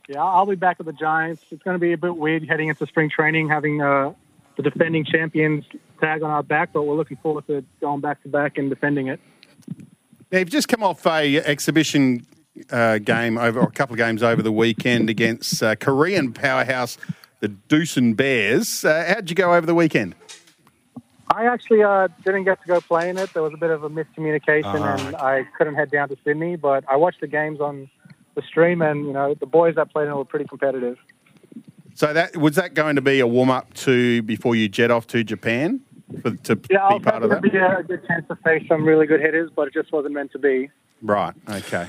[0.08, 1.44] Yeah, I'll be back at the Giants.
[1.52, 4.14] It's going to be a bit weird heading into spring training, having uh,
[4.58, 5.64] the defending champions
[6.02, 9.08] tag on our back, but we're looking forward to going back to back and defending
[9.08, 9.20] it.
[10.32, 12.26] Now, you've just come off a exhibition
[12.72, 16.98] uh, game over, a couple of games over the weekend against uh, Korean powerhouse,
[17.40, 18.84] the Doosan Bears.
[18.84, 20.16] Uh, how'd you go over the weekend?
[21.34, 23.34] I actually uh, didn't get to go play in it.
[23.34, 24.96] There was a bit of a miscommunication, Ah.
[25.08, 26.56] and I couldn't head down to Sydney.
[26.56, 27.90] But I watched the games on
[28.36, 30.98] the stream, and you know the boys that played in it were pretty competitive.
[31.98, 35.08] So that was that going to be a warm up to before you jet off
[35.08, 35.82] to Japan
[36.22, 37.58] for, to Yeah, I be part of hoping that?
[37.60, 40.14] to be a good chance to face some really good hitters, but it just wasn't
[40.14, 40.70] meant to be.
[41.02, 41.34] Right.
[41.50, 41.88] Okay.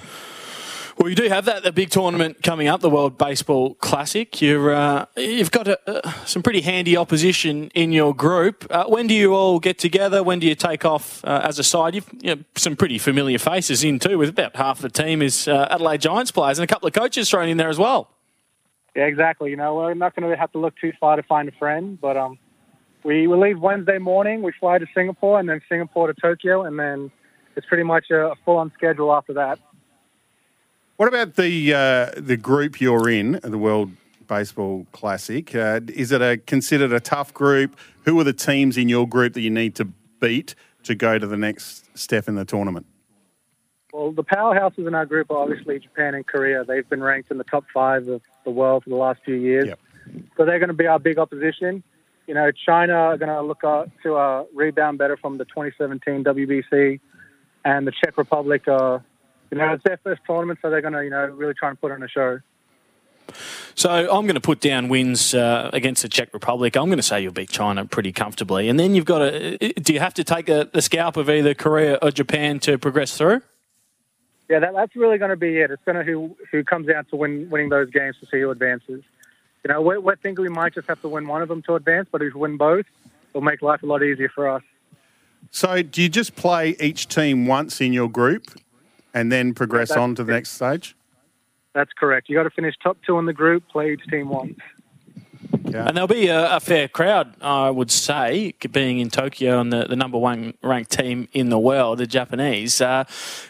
[0.96, 4.40] Well, you do have that the big tournament coming up, the World Baseball Classic.
[4.40, 8.66] You're uh, you've got a, uh, some pretty handy opposition in your group.
[8.70, 10.22] Uh, when do you all get together?
[10.22, 11.94] When do you take off uh, as a side?
[11.94, 14.16] You've you know, some pretty familiar faces in too.
[14.16, 17.28] With about half the team is uh, Adelaide Giants players, and a couple of coaches
[17.28, 18.08] thrown in there as well.
[18.98, 19.50] Yeah, exactly.
[19.50, 22.00] You know, we're not going to have to look too far to find a friend,
[22.00, 22.36] but um,
[23.04, 24.42] we we leave Wednesday morning.
[24.42, 27.12] We fly to Singapore, and then Singapore to Tokyo, and then
[27.54, 29.60] it's pretty much a, a full-on schedule after that.
[30.96, 33.92] What about the uh, the group you're in, the World
[34.26, 35.54] Baseball Classic?
[35.54, 37.78] Uh, is it a considered a tough group?
[38.04, 39.84] Who are the teams in your group that you need to
[40.18, 42.86] beat to go to the next step in the tournament?
[43.92, 46.64] Well, the powerhouses in our group are obviously Japan and Korea.
[46.64, 49.68] They've been ranked in the top five of the world for the last few years.
[49.68, 49.78] Yep.
[50.36, 51.82] So they're going to be our big opposition.
[52.26, 57.00] You know, China are going to look to uh, rebound better from the 2017 WBC,
[57.64, 59.04] and the Czech Republic are,
[59.50, 61.80] you know, it's their first tournament, so they're going to, you know, really try and
[61.80, 62.40] put on a show.
[63.74, 66.76] So I'm going to put down wins uh, against the Czech Republic.
[66.76, 69.56] I'm going to say you'll beat China pretty comfortably, and then you've got to.
[69.58, 73.16] Do you have to take a, the scalp of either Korea or Japan to progress
[73.16, 73.42] through?
[74.48, 75.70] Yeah, that, that's really going to be it.
[75.70, 78.50] It's going to who who comes out to win, winning those games to see who
[78.50, 79.02] advances.
[79.64, 81.74] You know, we, we think we might just have to win one of them to
[81.74, 82.86] advance, but if we win both,
[83.30, 84.62] it'll make life a lot easier for us.
[85.50, 88.58] So, do you just play each team once in your group
[89.12, 90.96] and then progress That's on to the next stage?
[91.74, 92.28] That's correct.
[92.28, 94.58] You got to finish top two in the group, play each team once.
[95.86, 99.84] And there'll be a, a fair crowd, I would say, being in Tokyo and the,
[99.84, 102.80] the number one ranked team in the world, the Japanese.
[102.80, 103.04] Uh,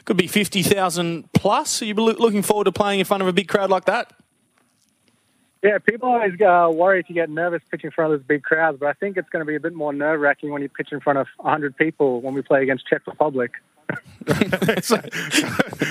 [0.04, 1.80] could be 50,000 plus.
[1.80, 4.12] Are you loo- looking forward to playing in front of a big crowd like that?
[5.62, 8.78] Yeah, people always uh, worry to get nervous pitching in front of those big crowds,
[8.78, 10.92] but I think it's going to be a bit more nerve wracking when you pitch
[10.92, 13.52] in front of 100 people when we play against Czech Republic.
[14.82, 15.00] so,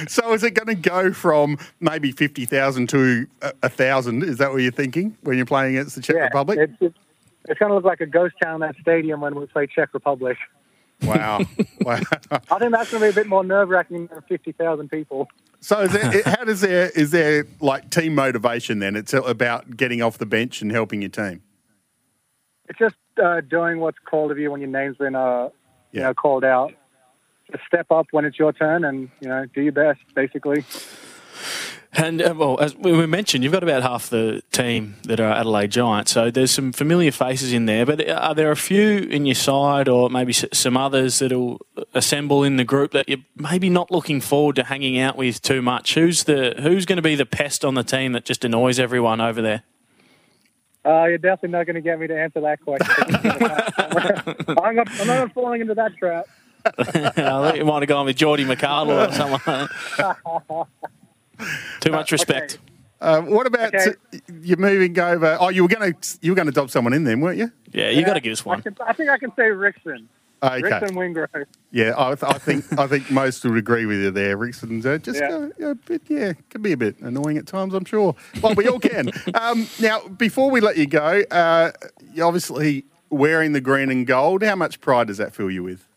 [0.07, 4.23] so is it going to go from maybe 50,000 to a, a 1,000?
[4.23, 6.59] Is that what you're thinking when you're playing against the Czech yeah, Republic?
[6.59, 6.97] It's, it's,
[7.49, 10.37] it's going to look like a ghost town, that stadium, when we play Czech Republic.
[11.03, 11.39] Wow.
[11.81, 11.99] wow.
[12.31, 15.27] I think that's going to be a bit more nerve wracking than 50,000 people.
[15.59, 18.95] So is there, how does there, is there like team motivation then?
[18.95, 21.41] It's about getting off the bench and helping your team.
[22.69, 25.49] it's just uh, doing what's called of you when your name's been uh,
[25.91, 26.73] you know called out.
[27.51, 29.99] Just step up when it's your turn, and you know do your best.
[30.15, 30.65] Basically,
[31.93, 35.71] And uh, well, as we mentioned, you've got about half the team that are Adelaide
[35.71, 37.85] Giants, so there's some familiar faces in there.
[37.85, 41.59] But are there a few in your side, or maybe some others that'll
[41.93, 45.61] assemble in the group that you're maybe not looking forward to hanging out with too
[45.61, 45.95] much?
[45.95, 49.19] Who's the who's going to be the pest on the team that just annoys everyone
[49.21, 49.63] over there?
[50.87, 52.87] uh, you're definitely not going to get me to answer that question.
[54.57, 56.27] I'm not, I'm not falling into that trap.
[56.77, 56.83] I
[57.51, 60.65] think you might have gone with Geordie McArdle or someone.
[61.79, 62.59] Too much respect.
[62.99, 63.91] Uh, what about Okay.
[64.13, 65.37] uh, you moving over?
[65.39, 67.51] Oh, you were going to you were going to dob someone in then, weren't you?
[67.71, 68.61] Yeah, you got to give us I, one.
[68.63, 70.05] can, I think I can say Rixon.
[70.41, 70.61] Okay.
[70.61, 71.45] Rixon Wingrove.
[71.71, 74.35] Yeah, I, th- I think I think most would agree with you there.
[74.37, 75.49] Rixon's uh, just Yeah.
[75.63, 77.73] uh, a bit, yeah, can be a bit annoying at times.
[77.75, 78.15] I'm sure.
[78.41, 79.11] Well, we all can.
[79.35, 81.71] um, now, before we let you go, uh,
[82.13, 84.41] you're obviously wearing the green and gold.
[84.43, 85.87] How much pride does that fill you with?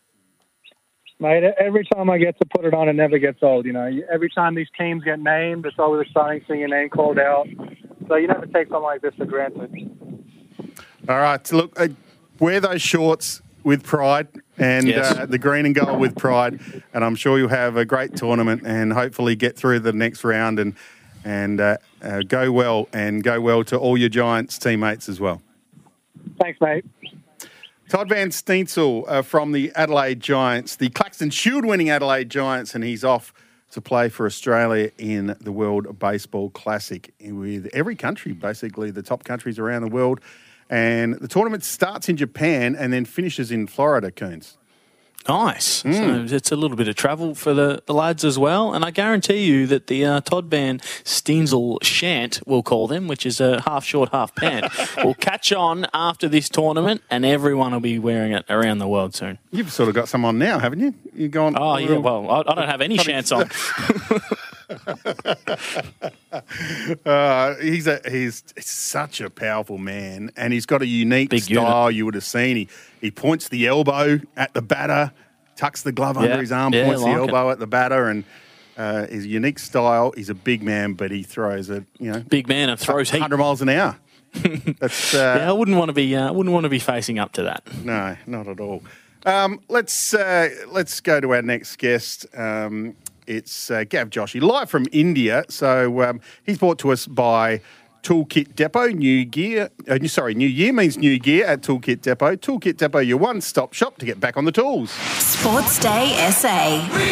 [1.21, 3.67] Mate, every time I get to put it on, it never gets old.
[3.67, 7.19] You know, every time these teams get named, it's always exciting seeing your name called
[7.19, 7.47] out.
[8.07, 9.69] So you never take something like this for granted.
[11.07, 11.89] All right, so look, uh,
[12.39, 15.15] wear those shorts with pride and Yes.
[15.15, 16.59] uh, the green and gold with pride,
[16.91, 20.57] and I'm sure you'll have a great tournament and hopefully get through the next round
[20.59, 20.73] and
[21.23, 25.43] and uh, uh, go well and go well to all your Giants teammates as well.
[26.39, 26.83] Thanks, mate.
[27.91, 32.85] Todd Van Steensel uh, from the Adelaide Giants, the Claxton Shield winning Adelaide Giants, and
[32.85, 33.33] he's off
[33.71, 39.25] to play for Australia in the World Baseball Classic with every country, basically the top
[39.25, 40.21] countries around the world.
[40.69, 44.57] And the tournament starts in Japan and then finishes in Florida, Coons.
[45.27, 45.81] Nice.
[45.83, 45.93] Hmm.
[46.27, 48.73] So it's a little bit of travel for the, the lads as well.
[48.73, 53.25] And I guarantee you that the uh, Todd Van Steensel Shant, we'll call them, which
[53.25, 54.71] is a half short, half pant,
[55.03, 59.15] will catch on after this tournament and everyone will be wearing it around the world
[59.15, 59.37] soon.
[59.51, 60.93] You've sort of got some on now, haven't you?
[61.13, 61.55] You're going.
[61.57, 61.97] Oh, yeah.
[61.97, 63.49] Well, I, I don't have any shants on.
[67.05, 71.91] Uh, he's a he's such a powerful man, and he's got a unique Big style.
[71.91, 72.67] You would have seen he
[73.01, 75.11] he points the elbow at the batter,
[75.55, 77.27] tucks the glove Yeah, under his arm, yeah, points like the it.
[77.27, 78.23] elbow at the batter, and
[78.77, 80.13] uh, his unique style.
[80.15, 83.37] He's a big man, but he throws it you know Big man and throws 100
[83.37, 83.97] miles an hour.
[84.79, 86.15] That's uh, Yeah, I wouldn't want to be.
[86.15, 87.63] Uh, wouldn't want to be facing up to that.
[87.83, 88.81] no, not at all.
[89.25, 92.25] Um, let's uh, let's go to our next guest.
[92.35, 92.95] Um,
[93.27, 95.43] it's uh, Gav Joshi, live from India.
[95.49, 97.61] So um, he's brought to us by
[98.03, 98.87] Toolkit Depot.
[98.87, 102.35] New gear, uh, sorry, new year means new gear at Toolkit Depot.
[102.35, 104.91] Toolkit Depot, your one-stop shop to get back on the tools.
[104.91, 106.87] Sports Day SA.
[106.93, 107.07] We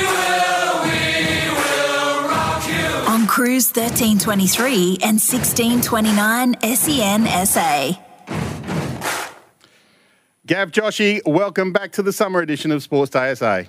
[0.00, 3.12] will, we will rock you.
[3.12, 8.00] On Cruise 1323 and 1629 SEN SA.
[10.46, 13.62] Gav Joshi, welcome back to the summer edition of Sports Day SA.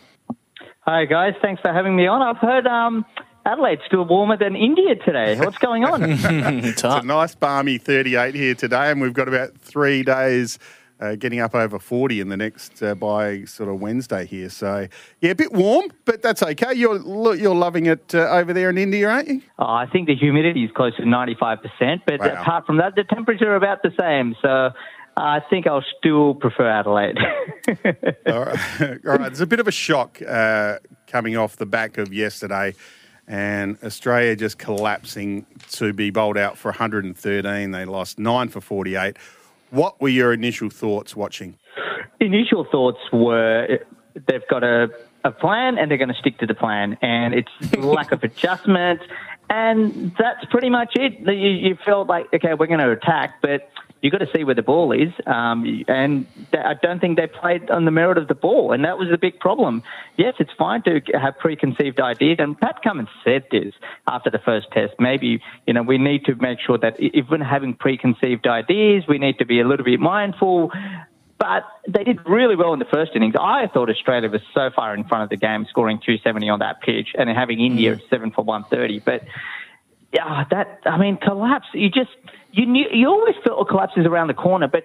[0.85, 2.21] Hi guys, thanks for having me on.
[2.21, 3.05] I've heard um,
[3.45, 5.37] Adelaide's still warmer than India today.
[5.39, 6.03] What's going on?
[6.03, 10.59] it's It's a nice balmy 38 here today, and we've got about three days
[11.01, 14.49] uh, getting up over 40 in the next uh, by sort of Wednesday here.
[14.49, 14.87] So
[15.21, 16.73] yeah, a bit warm, but that's okay.
[16.75, 19.41] You're you're loving it uh, over there in India, aren't you?
[19.57, 22.27] oh, I think the humidity is close to 95%, but Wow.
[22.41, 24.35] apart from that, the temperature are about the same.
[24.41, 24.69] So
[25.17, 27.17] I think I'll still prefer Adelaide.
[28.27, 28.59] All right,
[29.07, 29.21] all right.
[29.21, 32.75] There's a bit of a shock uh, coming off the back of yesterday.
[33.27, 37.71] And Australia just collapsing to be bowled out for 113.
[37.71, 39.17] They lost nine for 48.
[39.71, 41.57] What were your initial thoughts watching?
[42.19, 43.79] Initial thoughts were
[44.27, 44.89] they've got a,
[45.23, 49.01] a plan and they're going to stick to the plan, and it's lack of adjustment,
[49.49, 51.19] and that's pretty much it.
[51.19, 53.69] You, you felt like okay, we're going to attack, but
[54.05, 57.71] you got to see where the ball is, um, and I don't think they played
[57.71, 59.81] on the merit of the ball, and that was the big problem.
[60.15, 63.73] Yes, it's fine to have preconceived ideas, and Pat Cummins said this
[64.07, 64.93] after the first test.
[64.99, 69.17] Maybe you know we need to make sure that if we're having preconceived ideas, we
[69.17, 70.71] need to be a little bit mindful.
[71.39, 73.35] But they did really well in the first innings.
[73.39, 76.81] I thought Australia was so far in front of the game, scoring 270 on that
[76.81, 78.99] pitch, and having India at seven for 130.
[78.99, 79.23] But
[80.15, 81.67] yeah, that I mean, collapse.
[81.73, 82.15] You just
[82.51, 84.83] you knew you always felt a collapse is around the corner, but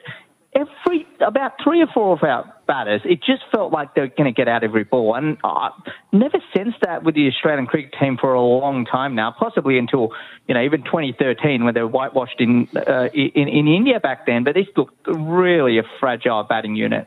[0.54, 4.36] every about three or four of our batters, it just felt like they're going to
[4.36, 5.70] get out every ball, and I
[6.12, 9.30] never sensed that with the Australian cricket team for a long time now.
[9.30, 10.10] Possibly until
[10.48, 14.42] you know even 2013 when they were whitewashed in uh, in in India back then.
[14.42, 17.06] But this looked really a fragile batting unit.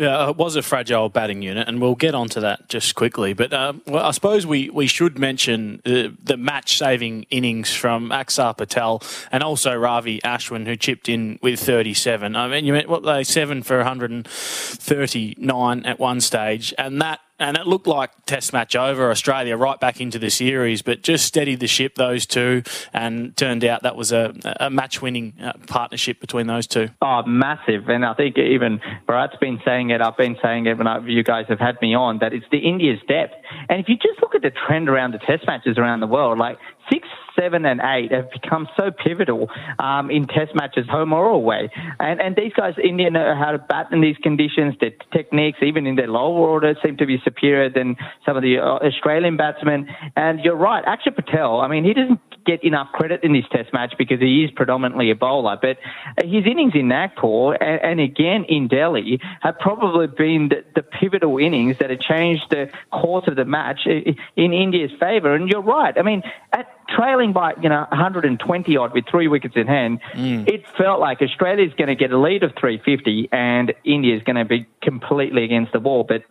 [0.00, 3.34] Yeah, it was a fragile batting unit, and we'll get onto that just quickly.
[3.34, 8.08] But uh, well, I suppose we, we should mention the, the match saving innings from
[8.08, 12.34] Axar Patel and also Ravi Ashwin, who chipped in with 37.
[12.34, 17.56] I mean, you meant what they seven for 139 at one stage, and that and
[17.56, 21.60] it looked like Test match over, Australia right back into the series, but just steadied
[21.60, 22.62] the ship, those two,
[22.92, 26.90] and turned out that was a, a match winning uh, partnership between those two.
[27.02, 27.88] Oh, massive.
[27.88, 31.46] And I think even Bharat's been saying it, I've been saying it when you guys
[31.48, 33.34] have had me on, that it's the India's depth.
[33.68, 36.38] And if you just look at the trend around the Test matches around the world,
[36.38, 36.58] like
[36.90, 37.06] six,
[37.38, 39.48] seven, and eight have become so pivotal
[39.78, 41.70] um, in Test matches, home or away.
[41.98, 44.74] And and these guys, India know how to bat in these conditions.
[44.80, 47.96] Their techniques, even in their lower order, seem to be superior than
[48.26, 49.88] some of the uh, Australian batsmen.
[50.16, 51.60] And you're right, Axar Patel.
[51.60, 55.10] I mean, he doesn't get enough credit in this Test match because he is predominantly
[55.10, 55.78] a bowler, but
[56.24, 61.38] his innings in Nagpur and, and again in Delhi have probably been the, the pivotal
[61.38, 65.34] innings that have changed the course of the match in India's favour.
[65.34, 65.96] And you're right.
[65.96, 66.22] I mean,
[66.52, 70.48] at trailing by you know 120 odd with three wickets in hand, mm.
[70.48, 74.44] it felt like Australia's going to get a lead of 350 and India's going to
[74.44, 76.04] be completely against the wall.
[76.04, 76.22] But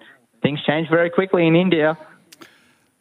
[0.41, 1.97] things changed very quickly in India.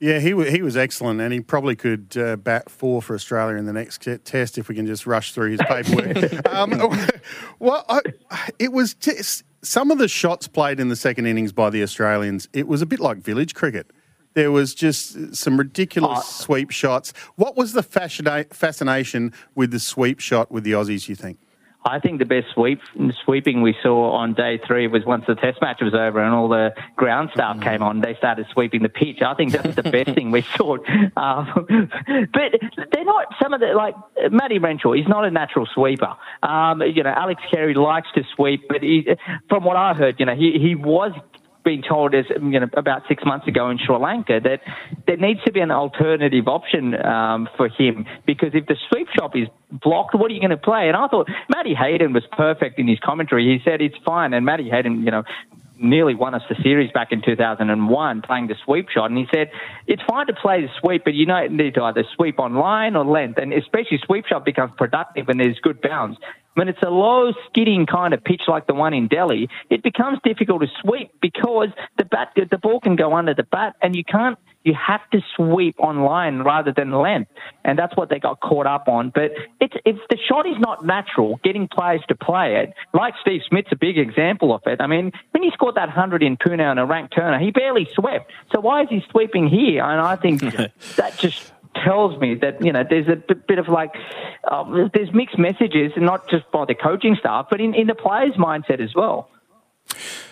[0.00, 3.66] Yeah, he he was excellent, and he probably could uh, bat four for Australia in
[3.66, 6.46] the next test if we can just rush through his paperwork.
[6.54, 6.70] um,
[7.58, 8.00] well, I,
[8.60, 12.48] it was just, some of the shots played in the second innings by the Australians.
[12.52, 13.90] It was a bit like village cricket.
[14.38, 16.22] There was just some ridiculous oh.
[16.22, 17.12] sweep shots.
[17.34, 21.40] What was the fascination with the sweep shot with the Aussies, you think?
[21.84, 22.80] I think the best sweep
[23.24, 26.48] sweeping we saw on day three was once the test match was over and all
[26.48, 27.62] the ground staff mm.
[27.62, 28.00] came on.
[28.00, 29.22] They started sweeping the pitch.
[29.26, 30.76] I think that's the best thing we saw.
[31.16, 31.66] Um,
[32.32, 32.52] but
[32.92, 33.94] they're not some of the like
[34.30, 34.92] Matty Renshaw.
[34.92, 36.14] He's not a natural sweeper.
[36.44, 39.08] Um, you know, Alex Carey likes to sweep, but he,
[39.48, 41.12] from what I heard, you know, he he was
[41.64, 44.60] being told as you know about six months ago in Sri Lanka that
[45.06, 49.36] there needs to be an alternative option um, for him because if the sweep shop
[49.36, 50.88] is blocked, what are you going to play?
[50.88, 53.44] And I thought Matty Hayden was perfect in his commentary.
[53.44, 55.24] He said it's fine, and Matty Hayden, you know,
[55.78, 59.10] nearly won us the series back in 2001 playing the sweep shot.
[59.10, 59.50] And he said,
[59.86, 63.04] it's fine to play the sweep, but you need to either sweep on line or
[63.04, 63.38] length.
[63.38, 66.16] And especially sweep shot becomes productive when there's good bounce.
[66.54, 70.18] When it's a low skidding kind of pitch like the one in Delhi, it becomes
[70.24, 71.68] difficult to sweep because
[71.98, 75.20] the bat, the ball can go under the bat and you can't you have to
[75.36, 77.30] sweep on line rather than length.
[77.64, 79.10] And that's what they got caught up on.
[79.14, 83.42] But it's, if the shot is not natural, getting players to play it, like Steve
[83.48, 84.80] Smith's a big example of it.
[84.80, 87.88] I mean, when he scored that 100 in Pune on a ranked turner, he barely
[87.94, 88.30] swept.
[88.52, 89.82] So why is he sweeping here?
[89.84, 90.40] And I think
[90.96, 91.52] that just
[91.84, 93.94] tells me that you know there's a bit of like
[94.50, 98.34] uh, there's mixed messages, not just by the coaching staff, but in, in the players'
[98.34, 99.30] mindset as well.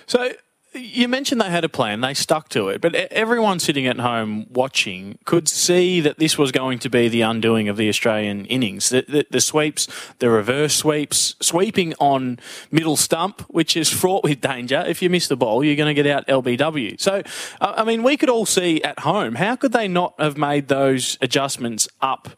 [0.06, 0.32] So
[0.76, 4.46] you mentioned they had a plan, they stuck to it, but everyone sitting at home
[4.50, 8.90] watching could see that this was going to be the undoing of the Australian innings.
[8.90, 12.38] The, the, the, sweeps, the reverse sweeps, sweeping on
[12.70, 14.84] middle stump, which is fraught with danger.
[14.86, 17.00] If you miss the ball, you're going to get out LBW.
[17.00, 17.22] So,
[17.60, 21.18] I mean, we could all see at home, how could they not have made those
[21.20, 22.28] adjustments up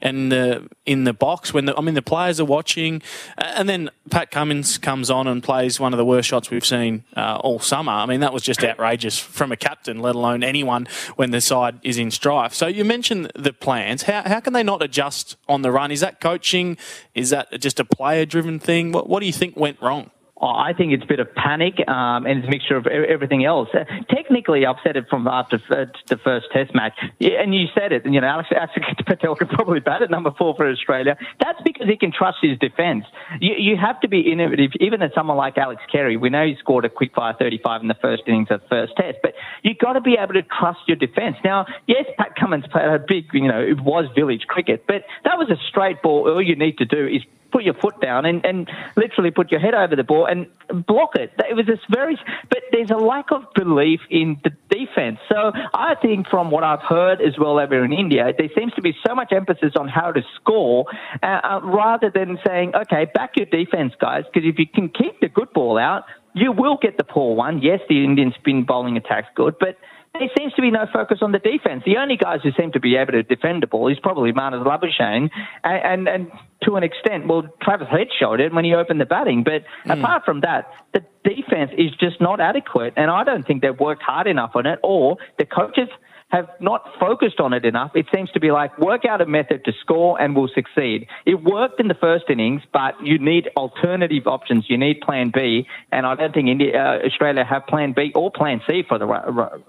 [0.00, 3.02] and the in the box when the, I mean the players are watching,
[3.36, 7.04] and then Pat Cummins comes on and plays one of the worst shots we've seen
[7.16, 7.92] uh, all summer.
[7.92, 10.86] I mean that was just outrageous from a captain, let alone anyone
[11.16, 12.54] when the side is in strife.
[12.54, 14.02] So you mentioned the plans.
[14.02, 15.90] How how can they not adjust on the run?
[15.90, 16.76] Is that coaching?
[17.14, 18.92] Is that just a player driven thing?
[18.92, 20.10] What what do you think went wrong?
[20.40, 23.68] I think it's a bit of panic um, and it's a mixture of everything else.
[23.72, 27.66] Uh, technically, I've said it from after uh, the first Test match, yeah, and you
[27.74, 28.04] said it.
[28.04, 31.16] And you know, Axar, Axar Patel could probably bat at number four for Australia.
[31.42, 33.04] That's because he can trust his defence.
[33.40, 36.18] You, you have to be innovative, even at someone like Alex Carey.
[36.18, 38.92] We know he scored a quick fire 35 in the first innings of the first
[38.96, 39.32] Test, but
[39.62, 41.36] you've got to be able to trust your defence.
[41.44, 45.38] Now, yes, Pat Cummins played a big, you know, it was village cricket, but that
[45.38, 46.30] was a straight ball.
[46.30, 47.22] All you need to do is
[47.52, 50.46] put your foot down and, and literally put your head over the ball and
[50.86, 51.32] block it.
[51.48, 52.18] It was this very,
[52.50, 55.18] but there's a lack of belief in the defense.
[55.28, 58.82] So I think from what I've heard as well over in India, there seems to
[58.82, 60.86] be so much emphasis on how to score
[61.22, 65.20] uh, uh, rather than saying, okay, back your defense, guys, because if you can keep
[65.20, 67.62] the good ball out, you will get the poor one.
[67.62, 69.78] Yes, the Indian spin bowling attack's good, but
[70.18, 71.82] there seems to be no focus on the defence.
[71.84, 74.64] The only guys who seem to be able to defend the ball is probably Marnus
[74.64, 75.30] Labuschagne,
[75.64, 76.32] and, and, and
[76.64, 79.44] to an extent, well, Travis Head showed it when he opened the batting.
[79.44, 79.98] But mm.
[79.98, 84.02] apart from that, the defence is just not adequate, and I don't think they've worked
[84.02, 85.88] hard enough on it, or the coaches
[86.36, 87.92] have not focused on it enough.
[87.94, 91.06] It seems to be like work out a method to score and we'll succeed.
[91.24, 94.66] It worked in the first innings, but you need alternative options.
[94.68, 98.30] You need Plan B, and I don't think India, uh, Australia have Plan B or
[98.30, 99.06] Plan C for the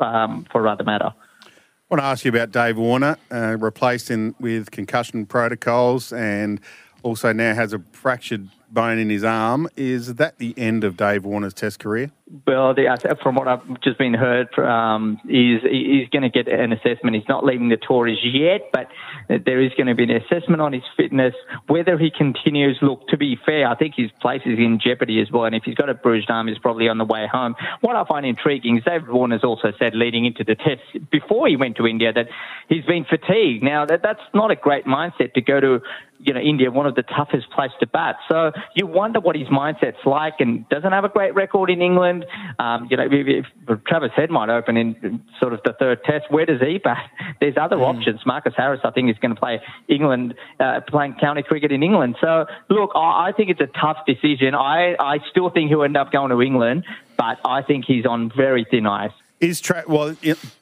[0.03, 1.13] um, for rather matter.
[1.45, 1.49] I
[1.89, 6.59] want to ask you about Dave Warner, uh, replaced in with concussion protocols, and
[7.01, 9.69] also now has a fractured bone in his arm.
[9.77, 12.11] Is that the end of Dave Warner's Test career?
[12.45, 16.73] Well, the, from what I've just been heard, um, he's, he's going to get an
[16.73, 17.15] assessment.
[17.15, 18.89] He's not leaving the tours yet, but
[19.29, 21.33] there is going to be an assessment on his fitness.
[21.67, 25.31] Whether he continues, look, to be fair, I think his place is in jeopardy as
[25.31, 25.45] well.
[25.45, 27.55] And if he's got a bruised arm, he's probably on the way home.
[27.79, 31.55] What I find intriguing is David Warner's also said leading into the test before he
[31.55, 32.27] went to India that
[32.67, 33.63] he's been fatigued.
[33.63, 35.79] Now, that, that's not a great mindset to go to
[36.19, 38.15] you know, India, one of the toughest places to bat.
[38.27, 42.16] So you wonder what his mindset's like and doesn't have a great record in England.
[42.59, 46.25] Um, you know, if, if Travis Head might open in sort of the third test,
[46.29, 47.09] where does he bat?
[47.39, 47.95] There's other mm.
[47.95, 48.25] options.
[48.25, 52.15] Marcus Harris, I think, is going to play England, uh, playing county cricket in England.
[52.21, 54.55] So look, I, I think it's a tough decision.
[54.55, 56.85] I, I still think he'll end up going to England,
[57.17, 59.11] but I think he's on very thin ice.
[59.39, 60.15] Is Tra- well,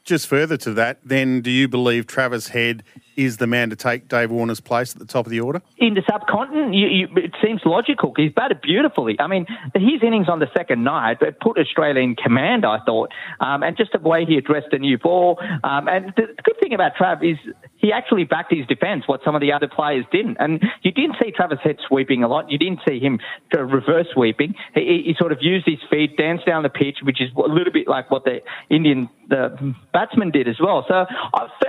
[0.03, 2.83] just further to that, then do you believe Travis Head
[3.15, 5.61] is the man to take Dave Warner's place at the top of the order?
[5.77, 8.13] In the subcontinent, you, you, it seems logical.
[8.15, 9.15] He's batted beautifully.
[9.19, 13.63] I mean, his innings on the second night put Australia in command, I thought, um,
[13.63, 15.39] and just the way he addressed the new ball.
[15.63, 17.37] Um, and the good thing about Trav is
[17.77, 20.37] he actually backed his defence, what some of the other players didn't.
[20.39, 22.49] And you didn't see Travis Head sweeping a lot.
[22.49, 23.19] You didn't see him
[23.53, 24.55] reverse sweeping.
[24.73, 27.71] He, he sort of used his feet, danced down the pitch, which is a little
[27.71, 28.39] bit like what the
[28.69, 30.85] Indian the batsman did as well.
[30.87, 31.05] So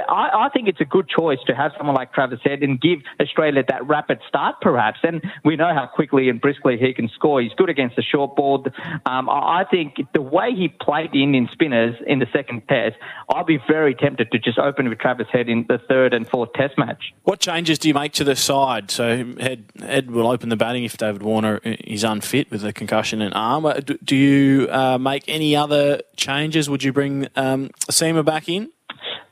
[0.09, 3.01] I, I think it's a good choice to have someone like Travis Head and give
[3.21, 5.01] Australia that rapid start, perhaps.
[5.03, 7.41] And we know how quickly and briskly he can score.
[7.41, 8.65] He's good against the short ball.
[9.05, 12.97] Um, I think the way he played the Indian spinners in the second test,
[13.35, 16.53] I'd be very tempted to just open with Travis Head in the third and fourth
[16.55, 17.13] test match.
[17.25, 18.91] What changes do you make to the side?
[18.91, 23.21] So Head, Head will open the batting if David Warner is unfit with a concussion
[23.23, 23.67] and arm.
[23.67, 26.71] Uh, do you uh, make any other changes?
[26.71, 28.71] Would you bring um, Seamer back in?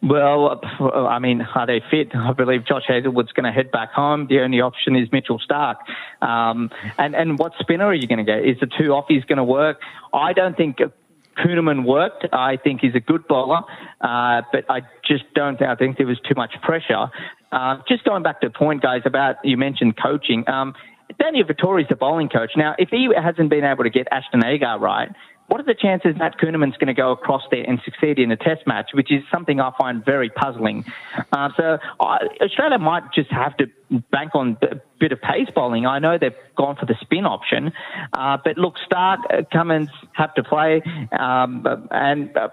[0.03, 0.61] Well,
[1.09, 2.15] I mean, are they fit?
[2.15, 4.27] I believe Josh Hazlewood's going to head back home.
[4.29, 5.77] The only option is Mitchell Starc.
[6.21, 8.45] Um, and, and what spinner are you going to get?
[8.45, 9.81] Is the two offies going to work?
[10.13, 10.79] I don't think
[11.39, 12.27] Kuhnemann worked.
[12.33, 13.63] I think he's a good bowler,
[14.01, 17.11] uh, but I just don't I think there was too much pressure.
[17.51, 20.49] Uh, just going back to the point, guys, about you mentioned coaching.
[20.49, 20.75] Um,
[21.19, 22.53] Daniel Vettori's the bowling coach.
[22.57, 25.11] Now, if he hasn't been able to get Ashton Agar right,
[25.49, 28.37] what are the chances Matt Kuhnemann's going to go across there and succeed in a
[28.37, 30.85] test match, which is something I find very puzzling.
[31.33, 33.67] Uh, so Australia might just have to
[34.11, 35.87] bank on a bit of pace bowling.
[35.87, 37.73] I know they've gone for the spin option,
[38.13, 40.83] uh, but look, Starc, uh, Cummins have to play,
[41.19, 42.49] um, and uh,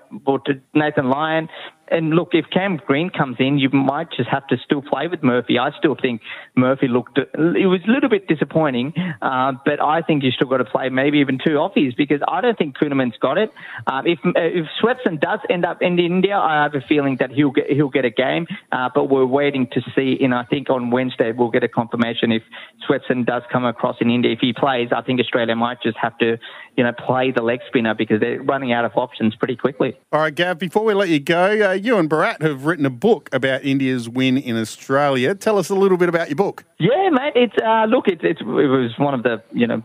[0.74, 1.50] Nathan Lyon
[1.92, 5.22] and look, if Cam Green comes in, you might just have to still play with
[5.22, 5.60] Murphy.
[5.60, 6.22] I still think
[6.56, 10.58] Murphy looked, it was a little bit disappointing, uh, but I think you still got
[10.58, 13.52] to play maybe even two offies because I don't think Kuhnemann's got it.
[13.88, 17.52] Um, if if Swepson does end up in India, I have a feeling that he'll
[17.52, 20.18] get he'll get a game, uh, but we're waiting to see.
[20.22, 22.44] And I think on Wednesday we'll get a confirmation if
[22.88, 24.32] Swepson does come across in India.
[24.32, 26.38] If he plays, I think Australia might just have to
[26.78, 29.98] you know, play the leg spinner because they're running out of options pretty quickly.
[30.12, 32.90] All right, Gav, before we let you go, uh, you and Bharat have written a
[32.90, 35.36] book about India's win in Australia.
[35.36, 36.64] Tell us a little bit about your book.
[36.80, 37.34] Yeah, mate.
[37.36, 39.82] It's uh, look, it's, it's, it was one of the you know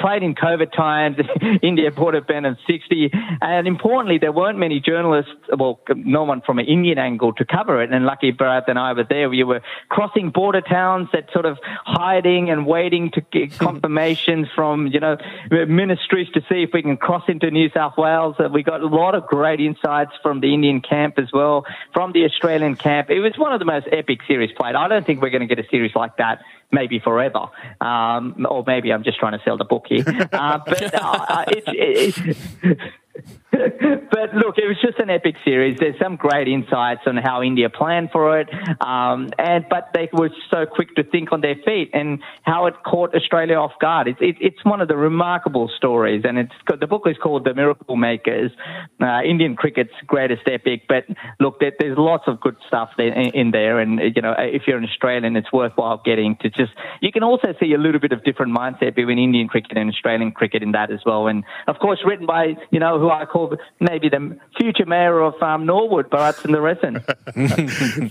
[0.00, 1.16] played in COVID times.
[1.62, 3.10] India brought a ban of 60.
[3.40, 7.82] And importantly, there weren't many journalists, well, no one from an Indian angle to cover
[7.82, 7.92] it.
[7.92, 9.28] And lucky Bharat and I were there.
[9.28, 14.88] We were crossing border towns that sort of hiding and waiting to get confirmations from,
[14.88, 15.16] you know,
[15.50, 18.36] ministries to see if we can cross into New South Wales.
[18.52, 22.24] We got a lot of great insights from the Indian camp as well, from the
[22.24, 23.10] Australian camp.
[23.10, 24.74] It was one of the most epic series played.
[24.74, 26.40] I don't think we're going to get a series like that
[26.72, 27.46] maybe forever.
[27.80, 30.04] Um, or maybe I'm just trying to sell the book here.
[30.32, 32.78] Uh, but uh, it, it,
[34.10, 35.76] but look, it was just an epic series.
[35.78, 38.48] There's some great insights on how India planned for it,
[38.80, 42.74] um, and but they were so quick to think on their feet and how it
[42.84, 44.06] caught Australia off guard.
[44.06, 47.52] It's it, it's one of the remarkable stories, and it's the book is called The
[47.52, 48.52] Miracle Makers,
[49.02, 50.82] uh, Indian cricket's greatest epic.
[50.88, 51.06] But
[51.40, 54.78] look, there, there's lots of good stuff in, in there, and you know if you're
[54.78, 56.72] an Australian, it's worthwhile getting to just.
[57.00, 60.30] You can also see a little bit of different mindset between Indian cricket and Australian
[60.30, 63.39] cricket in that as well, and of course written by you know who I call
[63.80, 67.02] maybe the future mayor of um, Norwood, Bharat Sundaresan.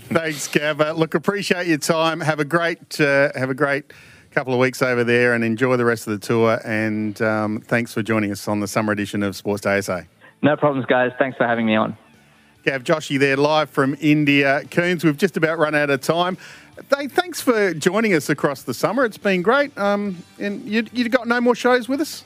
[0.02, 0.80] Thanks, Gav.
[0.80, 2.20] Uh, look, appreciate your time.
[2.20, 3.92] Have a great, uh, have a great
[4.30, 6.60] couple of weeks over there, and enjoy the rest of the tour.
[6.64, 10.02] And um, thanks for joining us on the summer edition of Sports Day SA.
[10.42, 11.12] No problems, guys.
[11.18, 11.96] Thanks for having me on.
[12.64, 14.62] Gav Joshi there live from India.
[14.70, 16.36] Coons, we've just about run out of time.
[16.94, 19.04] Hey, thanks for joining us across the summer.
[19.04, 19.76] It's been great.
[19.78, 22.24] Um, and you you got no more shows with us?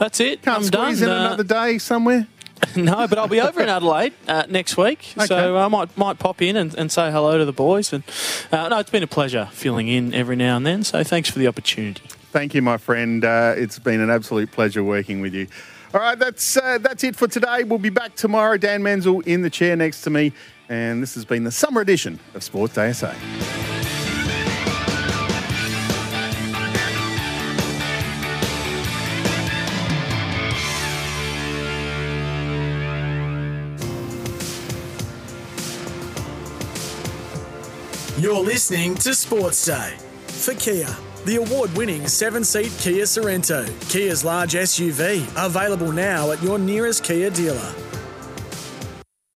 [0.00, 0.42] That's it.
[0.42, 1.08] Can't I'm squeeze done.
[1.10, 2.26] in Uh, another day somewhere.
[2.76, 5.26] no, but I'll be over in Adelaide uh, next week, Okay.
[5.26, 7.92] so I might might pop in and, and say hello to the boys.
[7.92, 8.02] And
[8.52, 10.82] uh, no, it's been a pleasure filling in every now and then.
[10.84, 12.02] So thanks for the opportunity.
[12.32, 13.24] Thank you, my friend.
[13.24, 15.46] Uh, it's been an absolute pleasure working with you.
[15.94, 17.64] All right, that's uh, that's it for today.
[17.64, 18.56] We'll be back tomorrow.
[18.58, 20.32] Dan Menzel in the chair next to me,
[20.68, 23.12] and this has been the summer edition of Sports Day SA.
[38.20, 39.96] You're listening to Sports Day
[40.26, 40.94] for Kia.
[41.24, 47.02] The award winning seven seat Kia Sorento, Kia's large SUV, available now at your nearest
[47.02, 47.89] Kia dealer.